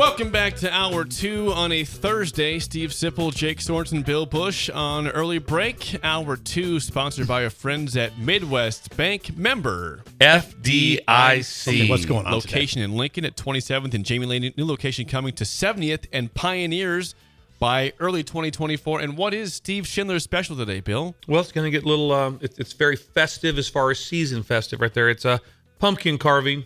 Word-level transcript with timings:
Welcome 0.00 0.30
back 0.30 0.56
to 0.56 0.72
hour 0.72 1.04
two 1.04 1.52
on 1.52 1.72
a 1.72 1.84
Thursday. 1.84 2.58
Steve 2.58 2.88
Sipple, 2.88 3.34
Jake 3.34 3.58
Sorensen, 3.58 4.02
Bill 4.02 4.24
Bush 4.24 4.70
on 4.70 5.06
early 5.08 5.36
break. 5.36 5.94
Hour 6.02 6.38
two, 6.38 6.80
sponsored 6.80 7.28
by 7.28 7.44
our 7.44 7.50
friends 7.50 7.98
at 7.98 8.18
Midwest 8.18 8.96
Bank 8.96 9.36
member 9.36 10.02
FDIC. 10.18 11.68
Okay, 11.68 11.90
what's 11.90 12.06
going 12.06 12.24
on 12.24 12.32
Location 12.32 12.80
in 12.80 12.96
Lincoln 12.96 13.26
at 13.26 13.36
27th 13.36 13.92
and 13.92 14.02
Jamie 14.06 14.24
Lane. 14.24 14.54
New 14.56 14.64
location 14.64 15.04
coming 15.04 15.34
to 15.34 15.44
70th 15.44 16.06
and 16.14 16.32
Pioneers 16.32 17.14
by 17.58 17.92
early 18.00 18.22
2024. 18.22 19.00
And 19.00 19.18
what 19.18 19.34
is 19.34 19.52
Steve 19.52 19.86
Schindler's 19.86 20.22
special 20.22 20.56
today, 20.56 20.80
Bill? 20.80 21.14
Well, 21.28 21.42
it's 21.42 21.52
going 21.52 21.66
to 21.66 21.70
get 21.70 21.84
a 21.84 21.86
little. 21.86 22.10
Um, 22.12 22.38
it, 22.40 22.58
it's 22.58 22.72
very 22.72 22.96
festive 22.96 23.58
as 23.58 23.68
far 23.68 23.90
as 23.90 24.02
season 24.02 24.44
festive 24.44 24.80
right 24.80 24.94
there. 24.94 25.10
It's 25.10 25.26
a 25.26 25.42
pumpkin 25.78 26.16
carving. 26.16 26.64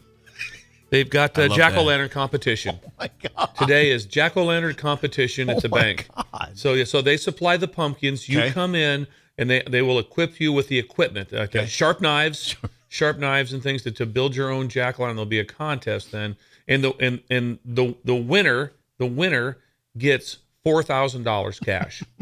They've 0.91 1.09
got 1.09 1.37
uh, 1.39 1.49
jack 1.49 1.77
o' 1.77 1.83
lantern 1.83 2.09
competition. 2.09 2.79
Oh 2.87 2.91
my 2.99 3.11
God. 3.37 3.47
Today 3.57 3.91
is 3.91 4.05
jack 4.07 4.37
o' 4.37 4.45
lantern 4.45 4.75
competition 4.75 5.51
at 5.51 5.57
Oh 5.57 5.61
the 5.61 5.69
bank. 5.69 6.09
God. 6.33 6.53
So 6.55 6.75
yeah, 6.75 6.85
so 6.85 7.03
they 7.03 7.17
supply 7.17 7.57
the 7.57 7.69
pumpkins. 7.69 8.29
You 8.29 8.41
Okay. 8.41 8.51
come 8.53 8.75
in 8.75 9.07
and 9.39 9.51
they 9.51 9.63
they 9.63 9.83
will 9.83 9.99
equip 9.99 10.39
you 10.41 10.53
with 10.53 10.69
the 10.69 10.79
equipment, 10.79 11.33
uh, 11.33 11.39
Okay. 11.43 11.67
sharp 11.67 12.01
knives, 12.01 12.55
sharp 12.89 13.19
knives 13.19 13.53
and 13.53 13.63
things 13.63 13.83
to, 13.83 13.91
to 13.93 14.07
build 14.07 14.37
your 14.37 14.51
own 14.51 14.69
jack 14.69 14.99
o' 15.01 15.03
lantern. 15.03 15.17
There'll 15.17 15.27
be 15.29 15.41
a 15.41 15.45
contest 15.45 16.13
then, 16.13 16.37
and 16.69 16.85
the 16.85 16.93
and 17.01 17.21
and 17.31 17.59
the 17.65 17.97
the 18.05 18.15
winner 18.15 18.73
the 18.99 19.07
winner 19.07 19.59
gets 19.99 20.39
four 20.63 20.83
thousand 20.83 21.25
dollars 21.25 21.59
cash. 21.59 22.03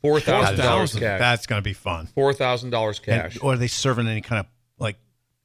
Four 0.00 0.20
thousand 0.20 0.58
dollars 0.58 0.94
cash. 0.94 1.18
That's 1.18 1.46
going 1.48 1.58
to 1.60 1.64
be 1.64 1.72
fun. 1.72 2.06
Four 2.06 2.32
thousand 2.32 2.70
dollars 2.70 3.00
cash. 3.00 3.34
And, 3.34 3.42
or 3.42 3.54
are 3.54 3.56
they 3.56 3.66
serving 3.66 4.06
any 4.06 4.20
kind 4.20 4.38
of 4.38 4.46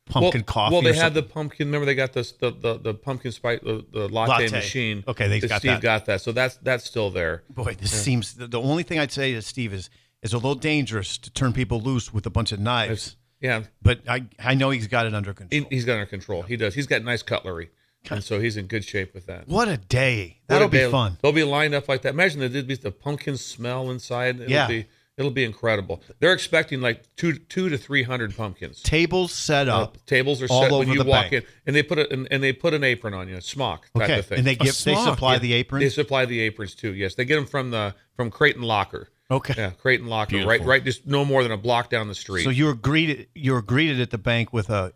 pumpkin 0.06 0.42
well, 0.42 0.44
coffee? 0.46 0.74
Well, 0.74 0.82
they 0.82 0.94
had 0.94 1.14
the 1.14 1.24
pumpkin. 1.24 1.68
Remember, 1.68 1.86
they 1.86 1.96
got 1.96 2.14
this 2.14 2.32
the 2.34 2.52
the, 2.52 2.78
the 2.78 2.94
pumpkin 2.94 3.32
spice 3.32 3.60
the, 3.64 3.86
the 3.92 4.08
latte, 4.10 4.32
Latte. 4.44 4.52
machine. 4.52 5.04
Okay, 5.08 5.28
that 5.28 5.48
got 5.48 5.60
Steve 5.60 5.72
that. 5.74 5.82
got 5.82 6.06
that. 6.06 6.22
So 6.22 6.32
that's 6.32 6.58
that's 6.58 6.84
still 6.86 7.10
there. 7.10 7.44
Boy, 7.50 7.76
this 7.80 7.92
seems 7.92 8.34
the, 8.36 8.48
the 8.48 8.62
only 8.62 8.84
thing 8.84 9.00
I'd 9.00 9.12
say 9.12 9.34
to 9.34 9.42
Steve 9.42 9.74
is 9.74 9.90
it's 10.22 10.34
a 10.34 10.38
little 10.38 10.56
dangerous 10.56 11.18
to 11.20 11.32
turn 11.32 11.54
people 11.54 11.82
loose 11.82 12.14
with 12.14 12.26
a 12.26 12.30
bunch 12.30 12.52
of 12.52 12.60
knives. 12.60 13.16
Yeah, 13.42 13.64
But 13.82 14.00
I 14.08 14.26
I 14.40 14.54
know 14.54 14.70
he's 14.70 14.88
got 14.88 15.06
it 15.06 15.14
under 15.14 15.34
control. 15.34 15.62
he, 15.70 15.76
he's 15.76 15.84
got 15.86 15.94
under 15.94 16.06
control. 16.06 16.44
He 16.44 16.56
does. 16.56 16.74
He's 16.76 16.88
got 16.88 17.04
nice 17.04 17.22
cutlery, 17.24 17.72
and 18.10 18.24
so 18.24 18.40
he's 18.40 18.56
in 18.56 18.68
good 18.68 18.86
shape 18.86 19.14
with 19.14 19.26
that. 19.26 19.50
what 19.50 19.68
a 19.68 19.76
day! 19.76 20.40
That'll 20.48 20.68
a 20.68 20.72
be 20.72 20.90
fun. 20.90 21.18
They'll 21.22 21.34
be 21.34 21.44
lined 21.44 21.74
up 21.76 21.90
like 21.90 22.04
that. 22.04 22.14
Imagine 22.14 22.40
the 22.40 22.48
the, 22.62 22.76
the 22.76 22.92
pumpkin 22.92 23.36
smell 23.36 23.92
inside. 23.92 24.40
It'll 24.40 24.50
Yeah. 24.50 24.68
be 24.68 24.86
it'll 25.18 25.32
be 25.32 25.44
incredible. 25.44 26.02
They're 26.20 26.34
expecting 26.34 26.82
like 26.82 27.04
two 27.16 27.34
two 27.34 27.70
to 27.70 27.78
three 27.78 28.04
hundred 28.04 28.36
pumpkins. 28.36 28.82
Tables 28.82 29.32
set 29.32 29.68
Uh, 29.70 29.82
up. 29.84 29.98
tables 30.06 30.42
are 30.42 30.48
all 30.50 30.64
set 30.64 30.72
when 30.72 30.82
over 30.82 30.92
you 30.94 31.04
the 31.04 31.10
walk 31.10 31.32
bank. 31.32 31.34
in, 31.34 31.44
and 31.66 31.76
they 31.76 31.84
put 31.84 32.00
a 32.00 32.12
and, 32.12 32.28
and 32.32 32.42
they 32.44 32.54
put 32.54 32.74
an 32.74 32.84
apron 32.84 33.14
on 33.14 33.28
you, 33.30 33.36
a 33.38 33.42
smock 33.42 33.88
type 33.94 34.04
Okay, 34.04 34.20
of 34.20 34.26
thing. 34.26 34.38
and 34.40 34.48
they 34.48 34.56
give 34.56 34.76
they 34.84 34.96
supply 34.96 35.34
yeah. 35.34 35.40
the 35.40 35.54
apron. 35.54 35.82
They 35.82 35.90
supply 35.90 36.26
the 36.26 36.40
aprons 36.42 36.76
too. 36.76 36.94
Yes, 36.94 37.16
they 37.16 37.26
get 37.26 37.36
them 37.36 37.46
from 37.46 37.72
the 37.72 37.96
from 38.16 38.30
Creighton 38.32 38.64
Locker. 38.64 39.10
Okay. 39.32 39.54
Yeah, 39.58 39.72
Creighton 39.72 40.08
Locker. 40.08 40.32
Beautiful. 40.32 40.50
Right, 40.50 40.62
right. 40.66 40.84
Just 40.84 41.08
no 41.08 41.24
more 41.26 41.44
than 41.44 41.52
a 41.52 41.58
block 41.58 41.90
down 41.90 42.08
the 42.08 42.16
street. 42.16 42.44
So 42.44 42.50
you 42.50 42.66
were 42.66 42.76
greeted 42.76 43.28
you 43.34 43.54
were 43.54 43.62
greeted 43.62 44.00
at 44.02 44.10
the 44.12 44.18
bank 44.18 44.52
with 44.54 44.70
a 44.70 44.94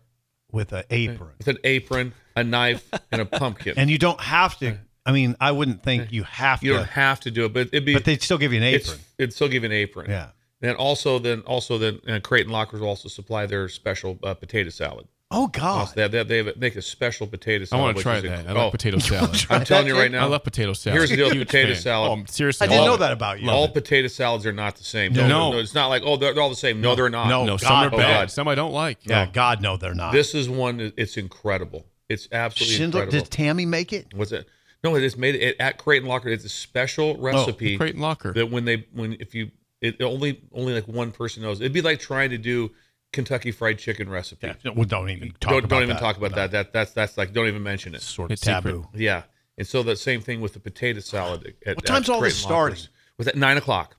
with 0.52 0.72
an 0.72 0.84
apron, 0.90 1.32
with 1.38 1.48
an 1.48 1.58
apron, 1.64 2.12
a 2.36 2.42
knife, 2.44 2.88
and 3.12 3.20
a 3.20 3.24
pumpkin. 3.26 3.74
and 3.76 3.90
you 3.90 3.98
don't 3.98 4.20
have 4.20 4.58
to. 4.60 4.78
I 5.08 5.12
mean, 5.12 5.36
I 5.40 5.52
wouldn't 5.52 5.82
think 5.82 6.12
you 6.12 6.22
have 6.24 6.62
you 6.62 6.72
to, 6.72 6.74
You 6.74 6.78
don't 6.80 6.90
have 6.90 7.20
to 7.20 7.30
do 7.30 7.46
it, 7.46 7.54
but 7.54 7.68
it'd 7.68 7.86
be. 7.86 7.94
but 7.94 8.04
they'd 8.04 8.22
still 8.22 8.36
give 8.36 8.52
you 8.52 8.58
an 8.58 8.64
it's, 8.64 8.88
apron. 8.90 9.00
it'd 9.16 9.32
still 9.32 9.48
give 9.48 9.62
you 9.62 9.68
an 9.70 9.72
apron. 9.72 10.10
Yeah. 10.10 10.28
And 10.60 10.76
also, 10.76 11.18
then 11.18 11.40
also 11.42 11.78
then 11.78 12.00
uh, 12.06 12.20
Creighton 12.22 12.52
Lockers 12.52 12.80
will 12.80 12.88
also 12.88 13.08
supply 13.08 13.46
their 13.46 13.70
special 13.70 14.18
uh, 14.22 14.34
potato 14.34 14.68
salad. 14.68 15.08
Oh 15.30 15.46
God! 15.46 15.80
Also, 15.80 15.94
they, 15.94 16.02
have, 16.02 16.10
they, 16.10 16.18
have, 16.18 16.28
they 16.28 16.36
have- 16.38 16.56
make 16.56 16.76
a 16.76 16.82
special 16.82 17.26
potato 17.26 17.62
I 17.62 17.66
salad. 17.66 17.82
want 17.82 17.96
to 17.96 18.02
try 18.02 18.20
that. 18.20 18.44
inc- 18.46 18.48
I 18.48 18.52
like 18.52 18.64
oh, 18.64 18.70
potato 18.70 18.98
salad. 18.98 19.46
I'm 19.48 19.64
telling 19.64 19.86
you 19.86 19.96
right 19.96 20.10
now. 20.10 20.24
I 20.24 20.28
love 20.28 20.44
potato 20.44 20.74
salad. 20.74 20.98
Here's 20.98 21.10
the 21.10 21.16
deal 21.16 21.30
potato 21.30 21.72
fan. 21.72 21.82
salad. 21.82 22.18
Oh, 22.20 22.24
seriously, 22.28 22.66
I 22.66 22.70
didn't 22.70 22.86
know 22.86 22.94
of 22.94 23.00
that 23.00 23.12
about 23.12 23.40
you. 23.40 23.48
all 23.50 23.62
Love 23.62 23.70
it. 23.70 23.74
potato 23.74 24.08
salads 24.08 24.44
are 24.44 24.52
not 24.52 24.76
the 24.76 24.84
same. 24.84 25.12
No. 25.14 25.26
no, 25.26 25.58
it's 25.58 25.74
not 25.74 25.88
like 25.88 26.02
oh 26.04 26.16
they're, 26.16 26.34
they're 26.34 26.42
all 26.42 26.50
the 26.50 26.56
same. 26.56 26.80
No, 26.82 26.94
they're 26.94 27.08
not. 27.10 27.28
No. 27.28 27.44
No, 27.44 27.52
God, 27.58 27.60
some 27.60 27.76
are 27.76 27.86
oh, 27.94 27.96
bad. 27.98 28.20
God. 28.20 28.30
Some 28.30 28.48
I 28.48 28.54
don't 28.54 28.72
like. 28.72 28.98
yeah, 29.04 29.26
God, 29.30 29.62
no, 29.62 29.76
they're 29.78 29.94
not. 29.94 30.12
This 30.12 30.34
is 30.34 30.50
one. 30.50 30.92
It's 30.96 31.16
incredible. 31.16 31.86
It's 32.08 32.26
absolutely 32.32 32.76
Schindler 32.76 33.02
incredible. 33.02 33.24
did 33.24 33.30
Tammy 33.30 33.66
make 33.66 33.92
it? 33.92 34.14
What's 34.14 34.32
it? 34.32 34.48
No, 34.84 34.94
it 34.94 35.02
is 35.02 35.16
made 35.16 35.34
it 35.34 35.56
at 35.58 35.78
Creighton 35.78 36.08
Locker. 36.08 36.28
It's 36.28 36.44
a 36.44 36.48
special 36.48 37.16
oh, 37.18 37.22
recipe. 37.22 37.38
Oh, 37.38 37.46
recipe. 37.46 37.76
Creighton 37.76 38.00
Locker. 38.00 38.32
That 38.32 38.50
when 38.50 38.64
they 38.64 38.86
when 38.92 39.16
if 39.20 39.34
you 39.34 39.50
it 39.80 40.00
only 40.02 40.40
only 40.52 40.74
like 40.74 40.88
one 40.88 41.12
person 41.12 41.42
knows. 41.42 41.60
It'd 41.60 41.72
be 41.72 41.82
like 41.82 42.00
trying 42.00 42.30
to 42.30 42.38
do 42.38 42.70
Kentucky 43.12 43.50
Fried 43.50 43.78
Chicken 43.78 44.08
recipe. 44.08 44.52
Yeah, 44.62 44.72
well, 44.74 44.84
don't 44.84 45.10
even 45.10 45.30
talk 45.40 45.50
don't 45.50 45.58
about 45.64 45.68
don't 45.70 45.82
even 45.84 45.96
that. 45.96 46.00
talk 46.00 46.16
about 46.16 46.32
No. 46.32 46.36
that. 46.36 46.50
That 46.50 46.72
that's 46.72 46.92
that's 46.92 47.16
like 47.16 47.32
don't 47.32 47.46
even 47.46 47.62
mention 47.62 47.94
it. 47.94 48.02
Sort 48.02 48.30
of 48.30 48.34
It's 48.34 48.42
secret. 48.42 48.62
taboo. 48.62 48.88
Yeah, 48.94 49.22
and 49.56 49.66
so 49.66 49.82
the 49.82 49.96
same 49.96 50.20
thing 50.20 50.40
with 50.40 50.54
the 50.54 50.60
potato 50.60 51.00
salad. 51.00 51.54
At, 51.64 51.76
What 51.76 51.86
time's 51.86 52.08
at 52.08 52.14
all 52.14 52.20
this 52.20 52.34
Creighton 52.34 52.48
starting? 52.48 52.84
Was 53.16 53.28
at 53.28 53.36
nine 53.36 53.56
o'clock. 53.56 53.96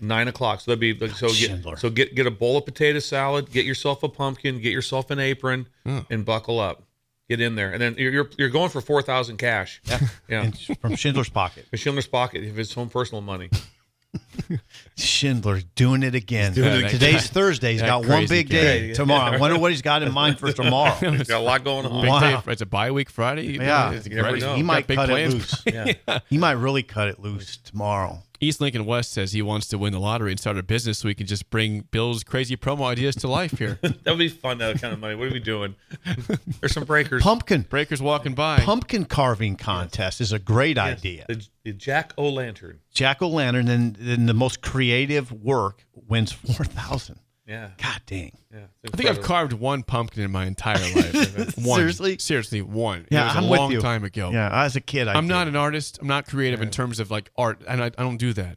Nine 0.00 0.28
o'clock. 0.28 0.60
So 0.60 0.70
that'd 0.70 0.80
be 0.80 0.94
like, 0.94 1.16
so 1.16 1.26
ah, 1.26 1.30
Schindler. 1.30 1.72
get 1.72 1.80
so 1.80 1.90
get 1.90 2.14
get 2.14 2.26
a 2.26 2.30
bowl 2.30 2.56
of 2.56 2.64
potato 2.64 2.98
salad. 2.98 3.50
Get 3.50 3.64
yourself 3.64 4.02
a 4.02 4.08
pumpkin. 4.08 4.60
Get 4.60 4.72
yourself 4.72 5.10
an 5.10 5.18
apron, 5.18 5.68
hmm. 5.84 6.00
and 6.10 6.24
buckle 6.24 6.60
up. 6.60 6.84
Get 7.30 7.40
in 7.40 7.54
there, 7.54 7.70
and 7.72 7.80
then 7.80 7.94
you're 7.96 8.10
you're, 8.12 8.30
you're 8.36 8.48
going 8.48 8.70
for 8.70 8.80
four 8.80 9.02
thousand 9.02 9.36
cash. 9.38 9.80
Yeah, 9.84 10.00
yeah. 10.28 10.42
And 10.42 10.58
from 10.80 10.96
Schindler's 10.96 11.28
pocket. 11.28 11.64
For 11.70 11.76
Schindler's 11.76 12.08
Pocket, 12.08 12.42
if 12.42 12.58
it's 12.58 12.74
home 12.74 12.90
personal 12.90 13.22
money. 13.22 13.48
Schindler's 14.96 15.62
doing 15.76 16.02
it 16.02 16.16
again. 16.16 16.52
doing 16.52 16.66
it 16.68 16.72
uh, 16.72 16.78
again. 16.78 16.90
Today's 16.90 17.28
Thursday. 17.28 17.72
He's 17.72 17.80
That 17.82 17.86
got 17.86 18.00
one 18.00 18.08
crazy 18.26 18.34
big 18.42 18.48
guy. 18.50 18.56
day 18.56 18.94
tomorrow. 18.94 19.32
I 19.36 19.38
wonder 19.38 19.58
what 19.58 19.70
he's 19.70 19.82
got 19.82 20.02
in 20.02 20.12
mind 20.12 20.40
for 20.40 20.52
tomorrow. 20.52 20.94
He's 21.12 21.28
got 21.28 21.40
a 21.40 21.44
lot 21.44 21.62
going 21.62 21.86
on. 21.86 22.00
Big 22.02 22.10
Wow. 22.10 22.40
day. 22.40 22.52
It's 22.52 22.62
a 22.62 22.66
bye 22.66 22.90
week 22.90 23.08
Friday. 23.10 23.42
Yeah. 23.56 23.92
It's 23.92 24.08
You 24.08 24.16
never 24.16 24.30
great. 24.30 24.42
know. 24.42 24.56
he 24.56 24.64
might 24.64 24.88
cut 24.88 25.08
plans. 25.08 25.34
it 25.34 25.36
loose. 25.36 25.96
Yeah. 26.08 26.18
He 26.28 26.38
might 26.38 26.52
really 26.52 26.82
cut 26.82 27.06
it 27.08 27.20
loose 27.20 27.56
tomorrow. 27.58 28.22
East 28.40 28.60
Lincoln 28.60 28.86
West 28.86 29.12
says 29.12 29.32
he 29.32 29.42
wants 29.42 29.66
to 29.68 29.76
win 29.78 29.92
the 29.92 30.00
lottery 30.00 30.30
and 30.32 30.40
start 30.40 30.56
a 30.56 30.62
business 30.62 30.98
so 30.98 31.08
he 31.08 31.14
can 31.14 31.26
just 31.26 31.50
bring 31.50 31.82
Bill's 31.90 32.24
crazy 32.24 32.56
promo 32.56 32.84
ideas 32.86 33.14
to 33.16 33.28
life 33.28 33.58
here. 33.58 33.78
That 34.02 34.06
would 34.06 34.18
be 34.18 34.28
fun. 34.28 34.58
That 34.58 34.80
kind 34.80 34.94
of 34.94 34.98
money. 35.00 35.14
What 35.14 35.28
are 35.28 35.32
we 35.32 35.40
doing? 35.40 35.74
There's 36.60 36.72
some 36.72 36.84
breakers. 36.84 37.22
Pumpkin 37.22 37.62
Breakers 37.68 38.00
walking 38.00 38.34
by. 38.34 38.60
pumpkin 38.60 39.04
carving 39.04 39.56
contest 39.56 40.20
is 40.20 40.32
a 40.32 40.38
great 40.38 40.76
Yes, 40.76 40.98
idea. 40.98 41.26
The, 41.28 41.46
the 41.64 41.72
Jack 41.72 42.12
O' 42.16 42.30
Lantern. 42.30 42.80
Jack 42.94 43.20
o' 43.22 43.28
lantern, 43.28 43.68
and 43.68 43.94
then 43.96 44.26
the 44.26 44.34
most 44.34 44.62
creative 44.62 45.30
work 45.30 45.84
wins 46.08 46.32
four 46.32 46.64
thousand. 46.64 47.20
Yeah. 47.50 47.70
God 47.82 48.00
dang. 48.06 48.30
Yeah. 48.54 48.60
I 48.86 48.96
think 48.96 49.10
I've 49.10 49.20
carved 49.22 49.52
one 49.52 49.82
pumpkin 49.82 50.22
in 50.22 50.30
my 50.30 50.46
entire 50.46 50.78
life. 50.78 51.58
one. 51.58 51.76
Seriously? 51.78 52.16
Seriously, 52.18 52.62
one. 52.62 53.06
Yeah, 53.10 53.22
it 53.22 53.26
was 53.26 53.36
I'm 53.38 53.44
a 53.44 53.50
with 53.50 53.58
long 53.60 53.72
you. 53.72 53.80
time 53.80 54.04
ago. 54.04 54.30
Yeah, 54.30 54.62
as 54.64 54.76
a 54.76 54.80
kid, 54.80 55.08
I 55.08 55.14
I'm 55.14 55.24
did. 55.26 55.32
not 55.34 55.48
an 55.48 55.56
artist. 55.56 55.98
I'm 56.00 56.06
not 56.06 56.26
creative 56.28 56.62
in 56.62 56.70
terms 56.70 57.00
of 57.00 57.10
like 57.10 57.30
art, 57.36 57.60
and 57.66 57.82
I, 57.82 57.86
I 57.86 58.02
don't 58.04 58.18
do 58.18 58.32
that. 58.34 58.56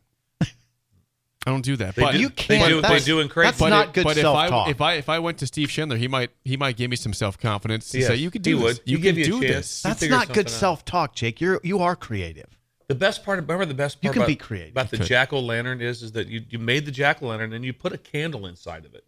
I 1.46 1.52
don't 1.52 1.66
do 1.66 1.76
that. 1.76 1.96
They 1.96 2.02
but 2.04 2.12
do- 2.14 2.20
You 2.20 2.30
can't. 2.30 2.62
They 2.64 2.70
do- 2.70 2.76
they 2.82 2.88
that's, 2.88 3.04
do 3.06 3.20
in 3.20 3.28
crazy. 3.28 3.48
That's 3.48 3.60
but 3.60 3.70
not 3.70 3.88
it- 3.90 3.94
good 3.96 4.04
but 4.06 4.16
self-talk. 4.16 4.70
If 4.70 4.80
I, 4.80 4.94
if 4.94 4.96
I 4.96 5.00
if 5.00 5.10
I 5.10 5.20
went 5.20 5.40
to 5.40 5.48
Steve 5.48 5.70
Schindler, 5.70 5.98
he 5.98 6.08
might 6.08 6.30
he 6.46 6.56
might 6.56 6.78
give 6.78 6.90
me 6.90 6.96
some 6.96 7.12
self 7.14 7.38
confidence 7.38 7.90
to 7.90 7.98
Yes, 8.00 8.08
say 8.08 8.16
you 8.16 8.32
could 8.32 8.46
he 8.46 8.52
do 8.54 8.60
would. 8.60 8.76
this. 8.78 8.82
You 8.86 8.98
He'd 8.98 9.04
can 9.04 9.16
give 9.16 9.18
you 9.18 9.24
a 9.38 9.40
do 9.42 9.48
chance. 9.48 9.56
this. 9.68 9.82
That's 9.82 10.00
figure 10.00 10.16
not 10.16 10.28
good 10.28 10.36
something 10.50 10.54
out. 10.54 10.60
self-talk, 10.60 11.16
Jake. 11.16 11.42
You're 11.42 11.60
you 11.64 11.80
are 11.80 11.96
creative. 11.96 12.58
The 12.94 13.00
best 13.00 13.24
part, 13.24 13.40
remember 13.40 13.66
the 13.66 13.74
best 13.74 13.98
part 13.98 14.04
You 14.04 14.08
part 14.10 14.14
can 14.14 14.22
about, 14.22 14.28
be 14.28 14.36
creative. 14.36 14.72
about 14.72 14.90
the 14.92 14.98
You 14.98 15.02
could. 15.02 15.08
jack 15.08 15.34
o' 15.34 15.40
lantern 15.40 15.82
is, 15.82 16.04
is 16.04 16.12
that 16.14 16.28
you, 16.28 16.42
you 16.50 16.60
made 16.60 16.86
the 16.86 16.92
jack 16.92 17.22
o' 17.22 17.28
lantern 17.28 17.54
and 17.54 17.64
you 17.66 17.74
put 17.74 17.94
a 17.94 17.98
candle 17.98 18.46
inside 18.46 18.86
of 18.86 18.94
it. 18.96 19.04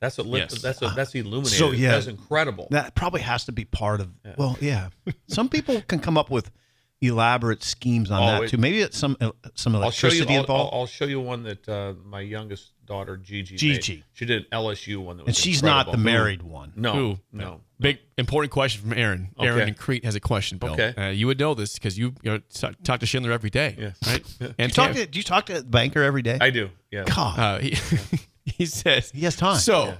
That's 0.00 0.16
what 0.18 0.26
lit, 0.28 0.50
Yes. 0.52 0.62
that's 0.62 0.80
what, 0.80 0.94
that's 0.94 1.14
illuminated. 1.14 1.58
So, 1.58 1.72
yeah. 1.72 1.90
that's 1.92 2.06
incredible. 2.06 2.68
That 2.70 2.94
probably 2.94 3.20
has 3.22 3.44
to 3.46 3.52
be 3.52 3.64
part 3.64 4.00
of. 4.00 4.10
Well, 4.36 4.56
yeah. 4.60 4.90
Some 5.28 5.48
people 5.48 5.80
can 5.82 5.98
come 5.98 6.16
up 6.16 6.30
with 6.30 6.50
elaborate 7.00 7.62
schemes 7.64 8.10
on 8.10 8.22
Oh, 8.22 8.26
that 8.26 8.42
it- 8.44 8.48
too. 8.50 8.58
Maybe 8.58 8.80
it's 8.80 8.96
some 8.98 9.16
uh, 9.20 9.30
some 9.54 9.74
I'll 9.74 9.90
show 9.90 10.06
you. 10.08 10.12
electricity 10.22 10.34
I'll, 10.34 10.40
involved. 10.40 10.72
I'll, 10.74 10.80
I'll 10.80 10.86
show 10.86 11.04
you 11.04 11.20
one 11.20 11.42
that 11.44 11.68
uh, 11.68 11.94
my 12.04 12.20
youngest 12.20 12.72
daughter 12.88 13.16
Gigi. 13.16 13.54
Gigi. 13.56 13.94
made. 13.96 14.04
She 14.14 14.24
did 14.26 14.42
an 14.42 14.46
LSU 14.52 14.96
one 14.98 15.18
that 15.18 15.26
was 15.26 15.28
and 15.28 15.36
she's 15.36 15.62
not 15.62 15.92
the 15.92 15.98
married 15.98 16.42
one. 16.42 16.72
No, 16.74 16.92
Who? 16.94 17.18
no. 17.32 17.60
Big 17.80 17.98
important 18.16 18.50
question 18.50 18.82
from 18.82 18.92
Aaron. 18.98 19.28
Aaron 19.38 19.60
Okay. 19.60 19.68
in 19.68 19.74
Crete 19.74 20.04
has 20.04 20.16
a 20.16 20.20
question, 20.20 20.58
Bill. 20.58 20.72
Okay. 20.72 20.94
Uh, 20.96 21.10
you 21.10 21.28
would 21.28 21.38
know 21.38 21.54
this 21.54 21.74
because 21.74 21.96
you, 21.96 22.12
you 22.22 22.30
know, 22.32 22.38
t- 22.52 22.68
talk 22.82 22.98
to 23.00 23.06
Schindler 23.06 23.30
every 23.30 23.50
day, 23.50 23.76
Yes. 23.78 23.96
right? 24.04 24.24
Do 24.40 24.54
And 24.58 24.70
you 24.72 24.74
talk 24.74 24.92
to 24.96 25.06
do 25.06 25.16
you 25.18 25.22
talk 25.22 25.46
to 25.46 25.54
the 25.54 25.62
banker 25.62 26.02
every 26.02 26.22
day? 26.22 26.38
I 26.40 26.50
do. 26.50 26.70
Yeah. 26.90 27.04
God, 27.04 27.38
uh, 27.38 27.58
he, 27.60 27.76
he 28.44 28.66
says 28.66 29.12
he 29.12 29.20
has 29.20 29.36
time. 29.36 29.58
So, 29.58 29.94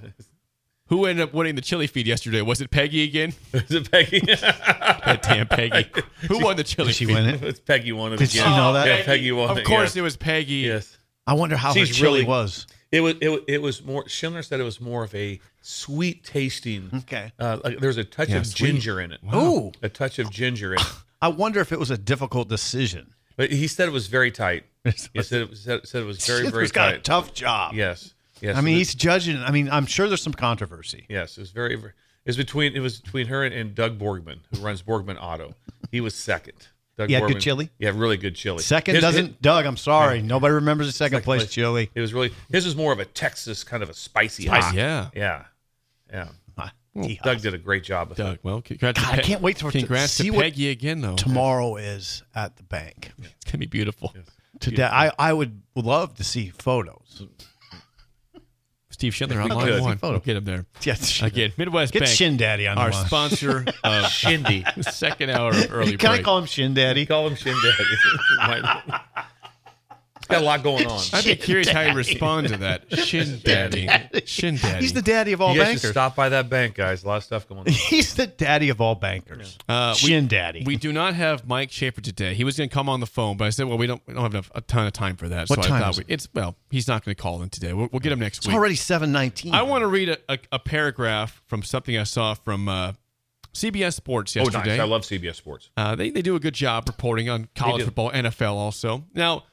who 0.87 1.05
ended 1.07 1.23
up 1.29 1.35
winning 1.35 1.55
the 1.55 1.61
chili 1.61 1.87
feed 1.87 2.07
yesterday? 2.09 2.43
Was 2.43 2.61
it 2.61 2.71
Peggy 2.73 3.05
again? 3.05 3.33
Was 3.53 3.71
it 3.71 3.89
Peggy? 3.91 4.21
God 4.21 5.21
damn 5.23 5.47
Peggy. 5.47 5.87
Who 6.29 6.41
won 6.41 6.57
the 6.57 6.65
chili 6.65 6.89
Did 6.89 6.97
she 6.97 7.05
feed? 7.05 7.15
win 7.15 7.27
it? 7.27 7.43
it's 7.45 7.61
Peggy 7.61 7.93
won 7.93 8.13
it 8.13 8.17
Did 8.19 8.31
again. 8.31 8.51
you 8.51 8.57
know 8.57 8.73
that? 8.73 8.87
Yeah, 8.89 9.05
Peggy 9.05 9.31
won 9.31 9.51
Of 9.51 9.59
it. 9.59 9.67
course, 9.67 9.95
yeah. 9.95 10.01
it 10.01 10.03
was 10.03 10.17
Peggy. 10.17 10.55
Yes. 10.55 10.97
I 11.29 11.35
wonder 11.35 11.57
how 11.57 11.75
She's 11.75 11.89
her 11.89 11.95
chili 11.95 12.13
really- 12.21 12.25
was. 12.25 12.67
It 12.91 13.01
was 13.03 13.15
it, 13.21 13.45
it 13.49 13.63
was 13.63 13.85
more 13.85 14.09
Schindler 14.09 14.43
said 14.43 14.61
it 14.61 14.65
was 14.65 14.81
more 14.81 15.05
of 15.05 15.15
a 15.15 15.41
sweet 15.61 16.25
tasting. 16.25 16.91
Okay. 16.95 17.33
Uh, 17.39 17.59
like 17.63 17.79
there's 17.81 17.99
a 17.99 18.05
touch 18.05 18.31
Yeah, 18.31 18.39
of 18.39 18.47
sweet. 18.47 18.67
ginger 18.73 19.01
in 19.01 19.13
it. 19.13 19.21
Ooh. 19.35 19.73
A 19.83 19.89
touch 19.89 20.19
of 20.19 20.31
ginger 20.31 20.75
in 20.75 20.81
it. 20.81 20.87
I 21.21 21.29
wonder 21.29 21.61
if 21.61 21.73
it 21.73 21.79
was 21.79 21.91
a 21.91 21.99
difficult 21.99 22.49
decision. 22.49 23.13
But 23.37 23.51
he 23.51 23.67
said 23.67 23.89
it 23.89 23.93
was 23.93 24.07
very 24.07 24.31
tight. 24.31 24.65
He 25.13 25.23
said 25.23 25.43
it 25.43 25.51
was, 25.51 25.61
said, 25.61 25.87
said 25.87 26.03
it 26.03 26.07
was 26.07 26.25
very 26.27 26.39
very 26.41 26.47
Schindler's 26.47 26.73
got 26.73 26.89
a 26.89 26.93
tight. 26.95 27.05
tough 27.05 27.35
job. 27.35 27.75
Yes. 27.75 28.15
Yes. 28.41 28.57
I 28.57 28.61
mean, 28.63 28.77
it 28.77 28.79
he's 28.79 28.95
judging. 28.95 29.37
I 29.37 29.51
mean, 29.51 29.69
I'm 29.69 29.85
sure 29.87 30.09
there's 30.09 30.23
some 30.23 30.33
controversy. 30.33 31.05
Yes, 31.09 31.37
it 31.37 31.41
was 31.41 31.51
very. 31.51 31.75
very 31.77 31.93
it 32.25 32.29
was 32.31 32.37
between 32.37 32.75
it 32.75 32.81
was 32.81 33.01
between 33.01 33.27
her 33.27 33.45
and, 33.45 33.55
and 33.55 33.75
Doug 33.75 33.99
Borgman, 33.99 34.39
who 34.55 34.61
runs 34.63 34.81
Borgman 34.83 35.19
Auto. 35.21 35.55
He 35.91 36.01
was 36.01 36.15
second. 36.15 36.69
Doug 36.99 37.09
He 37.09 37.15
had 37.15 37.27
good 37.29 37.37
Borgman- 37.37 37.41
chili? 37.41 37.71
Yeah, 37.79 37.93
really 37.95 38.17
good 38.17 38.35
chili. 38.35 38.59
Second 38.63 38.97
His- 38.97 39.03
doesn't. 39.03 39.27
his- 39.29 39.37
Doug, 39.41 39.65
I'm 39.67 39.77
sorry. 39.77 40.21
Nobody 40.21 40.53
remembers 40.53 40.89
the 40.89 40.93
second, 40.93 41.19
second 41.19 41.25
place, 41.25 41.43
place. 41.43 41.51
chili. 41.53 41.91
It 41.95 42.01
was 42.01 42.13
really 42.13 42.33
his 42.51 42.65
was 42.67 42.75
more 42.77 42.93
of 42.93 42.99
a 42.99 43.05
Texas 43.07 43.63
kind 43.65 43.83
of 43.83 43.89
a 43.89 43.95
spicy. 43.95 44.47
Spicy, 44.47 44.67
hot. 44.67 44.75
yeah. 44.75 45.09
yeah, 45.15 45.45
yeah. 46.13 46.29
Ah, 46.59 46.73
Tejas. 46.97 47.23
Doug 47.23 47.41
did 47.41 47.55
a 47.55 47.59
great 47.59 47.85
job 47.85 48.09
with 48.09 48.19
Doug, 48.19 48.35
it. 48.35 48.41
well, 48.43 48.61
congrats. 48.61 49.01
God, 49.01 49.13
to 49.13 49.19
I 49.21 49.23
can't 49.23 49.41
wait 49.41 49.59
for- 49.59 49.71
to 49.71 49.79
congrats 49.79 50.13
see 50.13 50.25
to 50.25 50.31
what 50.31 50.43
Peggy 50.43 50.71
again, 50.71 51.01
though. 51.01 51.15
Tomorrow 51.15 51.77
is 51.77 52.25
at 52.35 52.57
the 52.57 52.65
bank. 52.65 53.13
It's 53.23 53.45
gonna 53.45 53.59
be 53.59 53.67
beautiful. 53.67 54.13
Today, 54.59 54.83
I, 54.83 55.13
I 55.17 55.33
would 55.33 55.63
love 55.77 56.17
to 56.17 56.25
see 56.25 56.49
photos. 56.51 57.23
Steve 58.99 59.15
Schindler 59.15 59.41
on 59.41 59.49
line 59.51 59.81
one. 59.81 59.97
Photo. 59.99 60.15
We'll 60.15 60.21
get 60.21 60.37
him 60.37 60.45
there. 60.45 60.67
Yes. 60.83 61.23
Again, 61.23 61.53
Midwest 61.57 61.93
Get 61.93 62.01
Bank, 62.01 62.11
Shin 62.17 62.37
Daddy 62.37 62.67
on 62.67 62.75
the 62.75 62.83
our 62.83 62.91
line. 62.91 63.07
sponsor 63.07 63.59
of 63.85 64.05
Shindy. 64.11 64.65
second 64.91 65.31
hour 65.31 65.51
of 65.51 65.73
early 65.73 65.97
Can 65.97 66.11
break. 66.11 66.21
I 66.21 66.23
call 66.25 66.39
him 66.39 66.47
Shin 66.47 66.75
Daddy? 66.75 67.07
Call 67.07 67.29
him 67.29 67.37
Shin 67.37 67.55
Daddy. 67.63 68.65
Might- 70.29 70.37
He's 70.37 70.41
got 70.41 70.43
a 70.43 70.45
lot 70.45 70.63
going 70.63 70.87
on. 70.87 71.01
I'd 71.13 71.25
be 71.25 71.37
curious 71.37 71.69
how 71.69 71.81
you 71.81 71.95
respond 71.95 72.49
to 72.49 72.57
that. 72.59 72.99
Shin 72.99 73.41
Daddy. 73.43 73.89
Shin 74.27 74.57
Daddy. 74.57 74.81
He's 74.83 74.93
the 74.93 75.03
daddy 75.03 75.33
of 75.33 75.41
all 75.41 75.55
You 75.55 75.61
guys 75.61 75.69
should 75.69 75.75
bankers. 75.77 75.91
stop 75.93 76.15
by 76.17 76.29
that 76.31 76.49
bank, 76.51 76.75
guys. 76.75 77.03
A 77.05 77.09
lot 77.09 77.17
of 77.17 77.25
stuff 77.25 77.49
going 77.49 77.61
on. 77.61 77.67
He's 77.69 78.15
the 78.15 78.27
daddy 78.27 78.69
of 78.69 78.81
all 78.81 78.95
bankers. 78.95 79.57
Uh, 79.69 79.95
we- 80.03 80.09
Shin 80.11 80.29
Daddy. 80.29 80.63
We 80.67 80.77
do 80.77 80.93
not 80.93 81.15
have 81.15 81.47
Mike 81.47 81.71
Schaefer 81.71 82.01
today. 82.01 82.35
He 82.35 82.45
was 82.45 82.57
going 82.57 82.69
to 82.69 82.75
come 82.75 82.89
on 82.89 83.01
the 83.01 83.07
phone, 83.07 83.37
but 83.37 83.47
I 83.47 83.51
said, 83.51 83.67
well, 83.67 83.79
we 83.79 83.87
don't, 83.87 84.03
we 84.07 84.15
don't 84.15 84.23
have 84.23 84.35
enough, 84.35 84.51
a 84.55 84.61
ton 84.61 84.87
of 84.87 84.93
time 84.93 85.17
for 85.17 85.29
that. 85.29 85.49
What 85.49 85.63
so 85.63 85.69
time 85.69 85.83
I 85.83 85.89
is 85.89 85.97
thought 85.97 86.03
it? 86.03 86.09
we, 86.09 86.15
it's 86.15 86.29
well, 86.35 86.57
he's 86.71 86.89
not 86.89 87.05
going 87.05 87.15
to 87.15 87.23
call 87.23 87.43
in 87.43 87.49
today. 87.49 87.73
We'll, 87.73 87.89
we'll 87.93 88.01
get 88.01 88.13
him 88.13 88.21
next 88.21 88.39
week. 88.39 88.41
it's 88.41 88.47
week. 88.49 88.57
already 88.57 88.75
719. 88.77 89.55
I 89.55 89.63
want 89.63 89.83
to 89.83 89.87
read 89.89 90.09
a, 90.11 90.19
a, 90.29 90.39
a 90.53 90.59
paragraph 90.59 91.43
from 91.47 91.63
something 91.63 91.97
I 91.97 92.05
saw 92.05 92.35
from 92.35 92.69
uh, 92.69 92.93
CBS 93.55 93.95
Sports 93.95 94.37
Oh, 94.37 94.41
yesterday. 94.41 94.71
nice. 94.77 94.81
I 94.81 94.85
love 94.85 95.03
CBS 95.03 95.37
Sports. 95.37 95.71
Uh, 95.77 95.95
they, 95.97 96.11
they 96.11 96.23
do 96.23 96.37
a 96.37 96.41
good 96.41 96.55
job 96.55 96.85
reporting 96.87 97.29
on 97.29 97.49
college 97.55 97.81
do. 97.81 97.85
football, 97.87 98.11
NFL 98.13 98.53
also. 98.53 99.05
Now, 99.15 99.45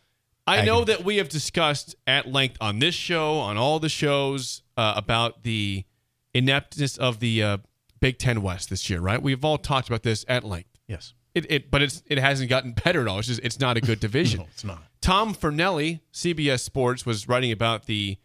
I 0.47 0.63
know 0.63 0.83
that 0.85 1.03
we 1.03 1.17
have 1.17 1.29
discussed 1.29 1.95
at 2.05 2.27
length 2.31 2.57
on 2.61 2.79
this 2.79 2.93
show, 2.95 3.37
on 3.39 3.57
all 3.57 3.79
the 3.79 3.89
shows, 3.89 4.61
uh, 4.77 4.93
about 4.95 5.43
the 5.43 5.85
ineptness 6.33 6.97
of 6.97 7.19
the 7.19 7.41
uh, 7.43 7.57
Big 7.99 8.19
Ten 8.19 8.41
West 8.41 8.69
this 8.69 8.89
year, 8.89 8.99
right? 8.99 9.21
We've 9.21 9.43
all 9.43 9.57
talked 9.57 9.87
about 9.87 10.03
this 10.03 10.23
at 10.27 10.43
length. 10.43 10.69
Yes. 10.87 11.13
It, 11.33 11.51
it 11.51 11.71
but 11.71 11.81
it's 11.81 12.01
it 12.05 12.17
hasn't 12.19 12.49
gotten 12.49 12.73
better 12.73 13.01
at 13.01 13.07
all. 13.07 13.19
It's 13.19 13.27
just 13.27 13.41
it's 13.43 13.59
not 13.59 13.75
a 13.75 13.81
good 13.81 13.99
division. 14.07 14.41
No, 14.41 14.47
it's 14.51 14.63
not. 14.63 14.83
Tom 15.01 15.33
Fornelli, 15.35 15.99
CBS 16.13 16.61
Sports, 16.61 17.05
was 17.05 17.27
writing 17.27 17.51
about 17.51 17.85
the 17.87 18.17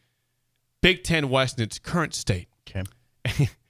Big 0.83 1.03
Ten 1.05 1.29
West 1.29 1.59
in 1.59 1.65
its 1.65 1.79
current 1.79 2.15
state. 2.15 2.49
Okay. 2.69 2.85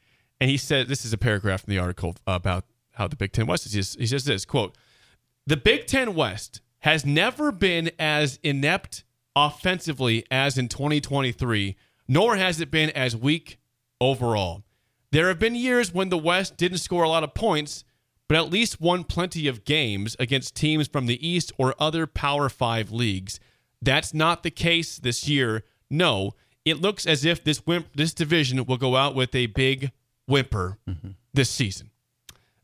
And 0.43 0.49
he 0.49 0.57
said, 0.57 0.89
this 0.89 1.05
is 1.05 1.13
a 1.13 1.19
paragraph 1.19 1.65
from 1.65 1.71
the 1.73 1.79
article 1.79 2.17
about 2.27 2.65
how 2.93 3.07
the 3.07 3.15
Big 3.15 3.31
Ten 3.33 3.47
West 3.47 3.67
is. 3.67 3.73
He 3.75 3.83
says- 3.83 3.97
He 4.01 4.07
says 4.07 4.25
this 4.25 4.47
quote, 4.47 4.75
The 5.47 5.59
Big 5.59 5.87
Ten 5.87 6.15
West 6.15 6.63
has 6.81 7.05
never 7.05 7.53
been 7.53 7.91
as 7.99 8.39
inept 8.43 9.05
offensively 9.37 10.25
as 10.31 10.59
in 10.59 10.69
2023, 10.69 11.77
nor 12.09 12.37
has 12.37 12.61
it 12.61 12.71
been 12.71 12.91
as 12.91 13.17
weak 13.17 13.59
overall. 14.01 14.63
There 15.13 15.29
have 15.29 15.39
been 15.39 15.55
years 15.55 15.93
when 15.93 16.09
the 16.09 16.19
West 16.19 16.57
didn't 16.57 16.79
score 16.79 17.03
a 17.03 17.09
lot 17.09 17.25
of 17.25 17.35
points, 17.35 17.85
but 18.29 18.37
at 18.39 18.51
least 18.51 18.81
won 18.81 19.05
plenty 19.05 19.49
of 19.49 19.65
games 19.65 20.17
against 20.19 20.55
teams 20.55 20.87
from 20.87 21.07
the 21.07 21.27
East 21.27 21.53
or 21.59 21.75
other 21.81 22.07
Power 22.07 22.49
Five 22.49 22.93
leagues. 22.93 23.41
That's 23.83 24.15
not 24.15 24.43
the 24.43 24.51
case 24.51 24.99
this 24.99 25.29
year. 25.29 25.65
No, 25.91 26.35
it 26.65 26.81
looks 26.81 27.07
as 27.07 27.25
if 27.25 27.43
this 27.43 27.67
wimp, 27.67 27.89
this 27.95 28.15
division 28.15 28.65
will 28.65 28.77
go 28.77 28.95
out 28.95 29.15
with 29.15 29.35
a 29.35 29.47
big 29.47 29.91
whimper 30.27 30.79
mm-hmm. 30.89 31.11
this 31.35 31.51
season. 31.51 31.91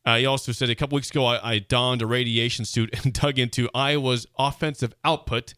Uh, 0.06 0.18
he 0.18 0.26
also 0.26 0.52
said 0.52 0.70
a 0.70 0.75
couple 0.76 0.94
weeks 0.94 1.10
ago, 1.10 1.26
I, 1.26 1.54
I 1.54 1.58
donned 1.58 2.00
a 2.00 2.06
radiation 2.06 2.64
suit 2.64 2.94
and 3.04 3.12
dug 3.20 3.40
into 3.40 3.68
Iowa's 3.75 4.26
offensive 4.38 4.94
output. 5.04 5.54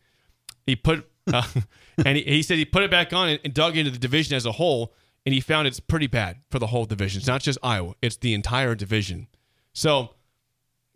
He 0.67 0.75
put, 0.75 1.07
uh, 1.33 1.47
and 2.05 2.17
he, 2.17 2.25
he 2.25 2.43
said 2.43 2.57
he 2.57 2.65
put 2.65 2.83
it 2.83 2.91
back 2.91 3.13
on 3.13 3.29
and, 3.29 3.41
and 3.45 3.53
dug 3.53 3.77
into 3.77 3.91
the 3.91 3.99
division 3.99 4.35
as 4.35 4.47
a 4.47 4.53
whole, 4.53 4.95
and 5.27 5.35
he 5.35 5.41
found 5.41 5.69
it's 5.69 5.81
pretty 5.81 6.07
bad 6.07 6.39
for 6.51 6.59
the 6.59 6.69
whole 6.69 6.87
division. 6.87 7.19
It's 7.19 7.29
not 7.29 7.43
just 7.43 7.59
Iowa; 7.63 7.95
it's 8.01 8.17
the 8.17 8.33
entire 8.33 8.75
division. 8.75 9.29
So 9.75 10.15